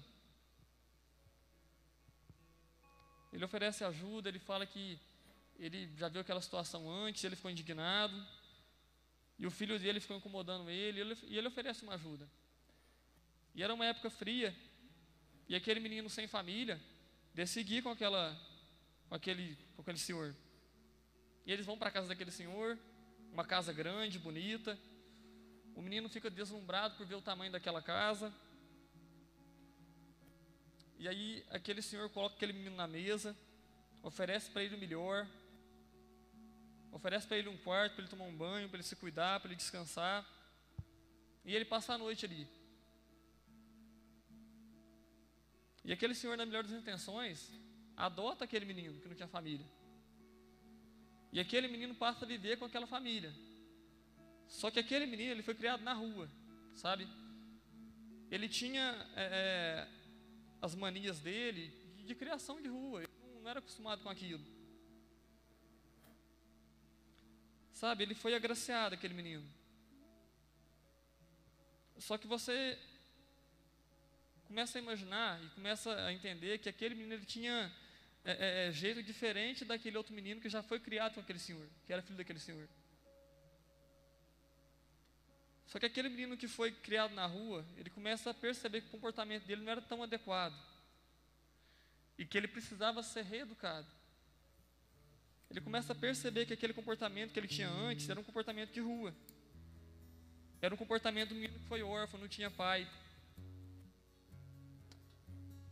Ele 3.32 3.46
oferece 3.46 3.86
ajuda, 3.86 4.28
ele 4.28 4.40
fala 4.40 4.66
que 4.66 5.00
ele 5.58 5.90
já 5.96 6.10
viu 6.10 6.20
aquela 6.20 6.42
situação 6.42 6.92
antes, 6.92 7.24
ele 7.24 7.38
ficou 7.38 7.50
indignado, 7.50 8.14
e 9.40 9.48
o 9.48 9.52
filho 9.52 9.80
dele 9.80 10.02
ficou 10.02 10.18
incomodando 10.18 10.70
ele, 10.70 11.18
e 11.30 11.38
ele 11.38 11.48
oferece 11.48 11.82
uma 11.82 11.94
ajuda. 11.94 12.30
E 13.56 13.64
era 13.64 13.74
uma 13.74 13.86
época 13.86 14.10
fria. 14.10 14.54
E 15.48 15.56
aquele 15.56 15.80
menino 15.80 16.10
sem 16.10 16.28
família 16.28 16.78
decide 17.34 17.82
com 17.82 17.92
aquela 17.92 18.38
com 19.08 19.16
aquele 19.16 19.58
com 19.78 19.82
aquele 19.82 19.98
senhor. 19.98 20.36
E 21.46 21.54
eles 21.54 21.66
vão 21.66 21.78
para 21.78 21.88
a 21.88 21.92
casa 21.94 22.10
daquele 22.10 22.32
senhor, 22.32 22.78
uma 23.32 23.46
casa 23.46 23.72
grande, 23.72 24.20
bonita. 24.20 24.78
O 25.76 25.82
menino 25.82 26.10
fica 26.10 26.30
deslumbrado 26.30 26.96
por 26.96 27.06
ver 27.06 27.16
o 27.16 27.22
tamanho 27.22 27.52
daquela 27.52 27.82
casa. 27.82 28.34
E 30.98 31.08
aí 31.08 31.44
aquele 31.50 31.82
senhor 31.82 32.10
coloca 32.10 32.36
aquele 32.36 32.54
menino 32.54 32.76
na 32.76 32.88
mesa, 32.88 33.36
oferece 34.04 34.52
para 34.52 34.64
ele 34.64 34.76
o 34.76 34.80
melhor, 34.80 35.28
oferece 36.92 37.28
para 37.28 37.38
ele 37.38 37.50
um 37.50 37.58
quarto 37.58 37.94
para 37.94 38.04
ele 38.04 38.10
tomar 38.10 38.26
um 38.26 38.36
banho, 38.36 38.70
para 38.70 38.78
ele 38.78 38.84
se 38.84 38.96
cuidar, 38.96 39.40
para 39.40 39.50
ele 39.50 39.56
descansar. 39.56 40.28
E 41.44 41.56
ele 41.56 41.66
passa 41.66 41.94
a 41.94 41.98
noite 41.98 42.26
ali. 42.26 42.48
E 45.84 45.92
aquele 45.92 46.14
senhor, 46.14 46.38
na 46.38 46.46
melhor 46.46 46.64
das 46.64 46.74
intenções, 46.74 47.52
adota 47.98 48.46
aquele 48.46 48.66
menino 48.66 49.00
que 49.00 49.08
não 49.08 49.16
tinha 49.16 49.28
família. 49.28 49.66
E 51.32 51.40
aquele 51.40 51.68
menino 51.68 51.96
passa 51.96 52.26
a 52.26 52.28
viver 52.28 52.58
com 52.58 52.66
aquela 52.66 52.86
família. 52.86 53.34
Só 54.52 54.70
que 54.70 54.80
aquele 54.80 55.06
menino 55.06 55.32
ele 55.32 55.42
foi 55.42 55.56
criado 55.56 55.82
na 55.82 55.94
rua, 55.94 56.30
sabe? 56.76 57.08
Ele 58.30 58.48
tinha 58.50 58.84
é, 59.16 59.24
é 59.40 59.88
as 60.62 60.76
manias 60.76 61.20
dele 61.20 61.70
de 62.06 62.14
criação 62.14 62.62
de 62.62 62.68
rua. 62.68 63.02
Ele 63.02 63.40
não 63.42 63.50
era 63.50 63.60
acostumado 63.60 64.04
com 64.04 64.10
aquilo. 64.10 64.46
Sabe, 67.72 68.04
ele 68.04 68.14
foi 68.14 68.36
agraciado, 68.36 68.94
aquele 68.94 69.14
menino. 69.14 69.48
Só 71.98 72.18
que 72.18 72.28
você 72.28 72.78
começa 74.46 74.78
a 74.78 74.82
imaginar 74.82 75.42
e 75.42 75.50
começa 75.52 75.90
a 76.06 76.12
entender 76.12 76.60
que 76.60 76.68
aquele 76.68 76.94
menino 76.94 77.14
ele 77.14 77.26
tinha 77.26 77.74
é, 78.26 78.32
é, 78.32 78.68
é, 78.68 78.72
jeito 78.72 79.02
diferente 79.02 79.64
daquele 79.64 79.98
outro 79.98 80.14
menino 80.14 80.42
que 80.42 80.50
já 80.50 80.62
foi 80.62 80.80
criado 80.80 81.16
com 81.16 81.22
aquele 81.22 81.40
senhor, 81.40 81.66
que 81.86 81.94
era 81.94 82.02
filho 82.02 82.18
daquele 82.18 82.40
senhor. 82.40 82.68
Só 85.72 85.80
que 85.80 85.86
aquele 85.86 86.10
menino 86.10 86.36
que 86.36 86.50
foi 86.50 86.70
criado 86.70 87.16
na 87.16 87.26
rua, 87.26 87.66
ele 87.78 87.90
começa 87.90 88.30
a 88.30 88.34
perceber 88.34 88.82
que 88.82 88.88
o 88.88 88.92
comportamento 88.92 89.46
dele 89.46 89.62
não 89.64 89.72
era 89.72 89.82
tão 89.82 90.04
adequado 90.04 90.54
e 92.18 92.26
que 92.26 92.38
ele 92.38 92.50
precisava 92.50 93.02
ser 93.02 93.24
reeducado. 93.24 93.88
Ele 95.50 95.62
começa 95.62 95.94
a 95.94 95.96
perceber 95.96 96.46
que 96.46 96.52
aquele 96.52 96.74
comportamento 96.74 97.32
que 97.32 97.40
ele 97.40 97.48
tinha 97.48 97.70
antes 97.70 98.10
era 98.10 98.20
um 98.20 98.24
comportamento 98.24 98.74
de 98.74 98.82
rua. 98.82 99.16
Era 100.62 100.76
um 100.76 100.78
comportamento 100.78 101.30
do 101.30 101.36
menino 101.36 101.58
que 101.58 101.66
foi 101.68 101.82
órfão, 101.82 102.20
não 102.20 102.28
tinha 102.28 102.52
pai. 102.52 102.86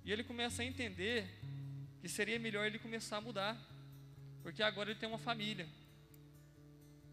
E 0.06 0.14
ele 0.14 0.24
começa 0.24 0.62
a 0.62 0.66
entender 0.66 1.28
que 2.00 2.08
seria 2.08 2.40
melhor 2.40 2.66
ele 2.66 2.80
começar 2.80 3.18
a 3.18 3.22
mudar, 3.22 3.58
porque 4.44 4.64
agora 4.64 4.92
ele 4.92 5.00
tem 5.00 5.10
uma 5.10 5.18
família, 5.18 5.68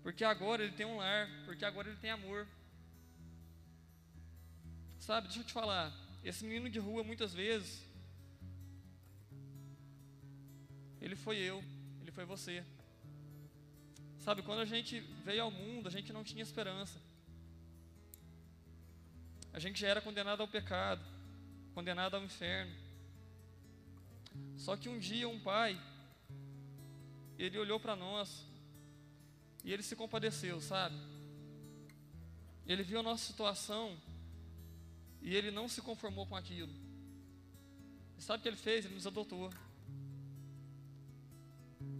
porque 0.04 0.22
agora 0.22 0.62
ele 0.62 0.76
tem 0.76 0.86
um 0.86 0.98
lar, 0.98 1.28
porque 1.44 1.64
agora 1.64 1.88
ele 1.88 1.98
tem 1.98 2.12
amor. 2.12 2.46
Sabe, 5.06 5.28
deixa 5.28 5.38
eu 5.38 5.44
te 5.44 5.52
falar, 5.52 5.92
esse 6.24 6.44
menino 6.44 6.68
de 6.68 6.80
rua 6.80 7.04
muitas 7.04 7.32
vezes 7.32 7.80
ele 11.00 11.14
foi 11.14 11.36
eu, 11.36 11.62
ele 12.00 12.10
foi 12.10 12.24
você. 12.24 12.64
Sabe, 14.18 14.42
quando 14.42 14.62
a 14.62 14.64
gente 14.64 14.98
veio 15.24 15.44
ao 15.44 15.50
mundo, 15.52 15.86
a 15.86 15.92
gente 15.92 16.12
não 16.12 16.24
tinha 16.24 16.42
esperança. 16.42 16.98
A 19.52 19.60
gente 19.60 19.78
já 19.78 19.86
era 19.86 20.00
condenado 20.00 20.40
ao 20.40 20.48
pecado, 20.48 21.04
condenado 21.72 22.16
ao 22.16 22.24
inferno. 22.24 22.74
Só 24.56 24.76
que 24.76 24.88
um 24.88 24.98
dia 24.98 25.28
um 25.28 25.38
pai, 25.38 25.80
ele 27.38 27.56
olhou 27.56 27.78
para 27.78 27.94
nós 27.94 28.44
e 29.62 29.72
ele 29.72 29.84
se 29.84 29.94
compadeceu, 29.94 30.60
sabe? 30.60 30.96
Ele 32.66 32.82
viu 32.82 32.98
a 32.98 33.04
nossa 33.04 33.24
situação 33.24 33.96
e 35.20 35.34
ele 35.34 35.50
não 35.50 35.68
se 35.68 35.80
conformou 35.80 36.26
com 36.26 36.36
aquilo. 36.36 36.72
E 38.18 38.22
sabe 38.22 38.40
o 38.40 38.42
que 38.42 38.48
ele 38.48 38.56
fez? 38.56 38.84
Ele 38.84 38.94
nos 38.94 39.06
adotou. 39.06 39.52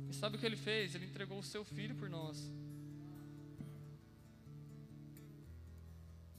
E 0.09 0.15
sabe 0.15 0.37
o 0.37 0.39
que 0.39 0.47
ele 0.47 0.57
fez? 0.57 0.95
Ele 0.95 1.07
entregou 1.07 1.39
o 1.39 1.43
seu 1.43 1.65
filho 1.65 1.95
por 1.95 2.09
nós. 2.09 2.39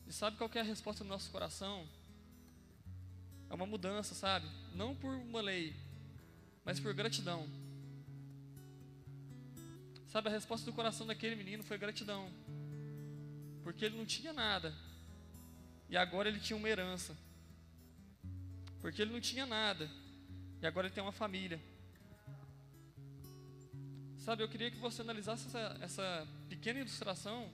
E 0.08 0.14
sabe 0.14 0.38
qual 0.38 0.50
é 0.56 0.60
a 0.60 0.64
resposta 0.64 1.04
do 1.04 1.10
nosso 1.10 1.30
coração? 1.30 1.86
É 3.50 3.54
uma 3.54 3.66
mudança, 3.66 4.16
sabe? 4.16 4.48
Não 4.74 4.96
por 4.96 5.14
uma 5.16 5.42
lei, 5.42 5.76
mas 6.64 6.80
por 6.80 6.94
gratidão. 6.94 7.48
Sabe, 10.08 10.30
a 10.30 10.32
resposta 10.32 10.66
do 10.66 10.74
coração 10.74 11.06
daquele 11.06 11.36
menino 11.36 11.64
foi 11.64 11.78
gratidão. 11.78 12.32
Porque 13.64 13.86
ele 13.86 13.98
não 13.98 14.06
tinha 14.06 14.32
nada. 14.32 14.74
E 15.90 15.96
agora 15.98 16.30
ele 16.30 16.40
tinha 16.40 16.58
uma 16.58 16.70
herança. 16.70 17.16
Porque 18.82 19.02
ele 19.02 19.14
não 19.14 19.22
tinha 19.22 19.46
nada. 19.46 19.90
E 20.62 20.68
agora 20.68 20.88
ele 20.88 20.94
tem 20.94 21.04
uma 21.04 21.12
família. 21.12 21.60
Sabe, 24.18 24.44
eu 24.44 24.50
queria 24.50 24.70
que 24.70 24.78
você 24.78 25.02
analisasse 25.02 25.48
essa, 25.48 25.78
essa 25.82 26.28
pequena 26.50 26.80
ilustração 26.80 27.50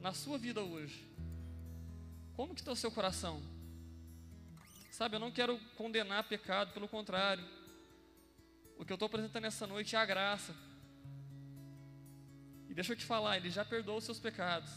na 0.00 0.12
sua 0.12 0.36
vida 0.36 0.60
hoje. 0.60 1.02
Como 2.36 2.54
que 2.54 2.60
está 2.60 2.72
o 2.72 2.76
seu 2.76 2.90
coração? 2.90 3.42
Sabe, 4.90 5.16
eu 5.16 5.20
não 5.20 5.30
quero 5.30 5.58
condenar 5.76 6.24
pecado, 6.24 6.72
pelo 6.72 6.86
contrário. 6.86 7.44
O 8.76 8.84
que 8.84 8.92
eu 8.92 8.96
estou 8.96 9.06
apresentando 9.06 9.42
nessa 9.42 9.66
noite 9.66 9.96
é 9.96 9.98
a 9.98 10.04
graça. 10.04 10.54
E 12.68 12.74
deixa 12.74 12.92
eu 12.92 12.96
te 12.96 13.04
falar, 13.04 13.36
Ele 13.36 13.50
já 13.50 13.64
perdoou 13.64 13.98
os 13.98 14.04
seus 14.04 14.18
pecados. 14.18 14.70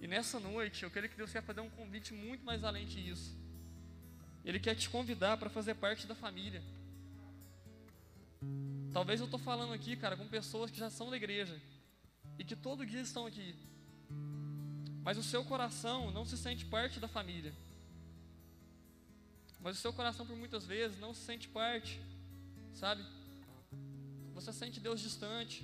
E 0.00 0.06
nessa 0.06 0.40
noite, 0.40 0.82
eu 0.82 0.90
queria 0.90 1.08
que 1.08 1.16
Deus 1.16 1.30
quer 1.30 1.42
fazer 1.42 1.60
um 1.60 1.70
convite 1.70 2.14
muito 2.14 2.44
mais 2.44 2.64
além 2.64 2.86
disso. 2.86 3.38
Ele 4.44 4.58
quer 4.58 4.74
te 4.74 4.88
convidar 4.88 5.36
para 5.36 5.50
fazer 5.50 5.74
parte 5.74 6.06
da 6.06 6.14
família. 6.14 6.62
Talvez 8.92 9.20
eu 9.20 9.26
estou 9.26 9.38
falando 9.38 9.72
aqui, 9.72 9.96
cara, 9.96 10.16
com 10.16 10.26
pessoas 10.26 10.70
que 10.70 10.78
já 10.78 10.90
são 10.90 11.10
da 11.10 11.16
igreja 11.16 11.60
e 12.38 12.44
que 12.44 12.56
todo 12.56 12.86
dia 12.86 13.02
estão 13.02 13.26
aqui, 13.26 13.54
mas 15.02 15.18
o 15.18 15.22
seu 15.22 15.44
coração 15.44 16.10
não 16.10 16.24
se 16.24 16.36
sente 16.36 16.64
parte 16.64 16.98
da 16.98 17.06
família. 17.06 17.52
Mas 19.60 19.76
o 19.76 19.80
seu 19.80 19.92
coração, 19.92 20.26
por 20.26 20.36
muitas 20.36 20.64
vezes, 20.64 20.98
não 20.98 21.12
se 21.12 21.20
sente 21.20 21.46
parte, 21.48 22.00
sabe? 22.72 23.04
Você 24.34 24.52
sente 24.52 24.80
Deus 24.80 25.00
distante. 25.00 25.62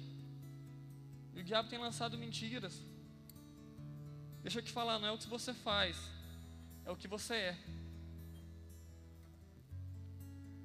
E 1.34 1.40
o 1.40 1.44
diabo 1.44 1.68
tem 1.68 1.78
lançado 1.78 2.18
mentiras. 2.18 2.82
Deixa 4.46 4.60
eu 4.60 4.62
te 4.62 4.70
falar, 4.70 5.00
não 5.00 5.08
é 5.08 5.10
o 5.10 5.18
que 5.18 5.26
você 5.26 5.52
faz, 5.52 5.98
é 6.84 6.90
o 6.92 6.94
que 6.94 7.08
você 7.08 7.34
é. 7.34 7.58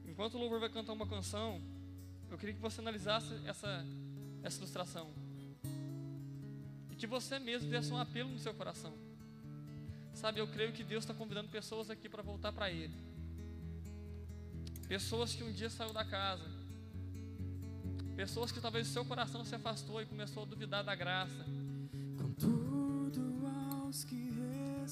Enquanto 0.05 0.35
o 0.35 0.37
louvor 0.37 0.59
vai 0.59 0.69
cantar 0.69 0.93
uma 0.93 1.07
canção, 1.07 1.59
eu 2.29 2.37
queria 2.37 2.53
que 2.53 2.61
você 2.61 2.79
analisasse 2.79 3.33
essa, 3.43 3.83
essa 4.43 4.59
ilustração. 4.59 5.11
E 6.91 6.95
que 6.95 7.07
você 7.07 7.39
mesmo 7.39 7.71
desse 7.71 7.91
um 7.91 7.97
apelo 7.97 8.29
no 8.29 8.37
seu 8.37 8.53
coração. 8.53 8.93
Sabe, 10.13 10.39
eu 10.39 10.47
creio 10.47 10.73
que 10.73 10.83
Deus 10.83 11.03
está 11.03 11.15
convidando 11.15 11.49
pessoas 11.49 11.89
aqui 11.89 12.07
para 12.07 12.21
voltar 12.21 12.51
para 12.51 12.69
Ele. 12.69 12.93
Pessoas 14.87 15.33
que 15.33 15.43
um 15.43 15.51
dia 15.51 15.71
saiu 15.71 15.91
da 15.91 16.05
casa. 16.05 16.47
Pessoas 18.15 18.51
que 18.51 18.61
talvez 18.61 18.87
o 18.87 18.93
seu 18.93 19.03
coração 19.05 19.43
se 19.43 19.55
afastou 19.55 19.99
e 20.03 20.05
começou 20.05 20.43
a 20.43 20.45
duvidar 20.45 20.83
da 20.83 20.93
graça. 20.93 21.43
Com 22.19 22.31
tudo 23.91 23.97
aos 23.97 24.05
que 24.05 24.20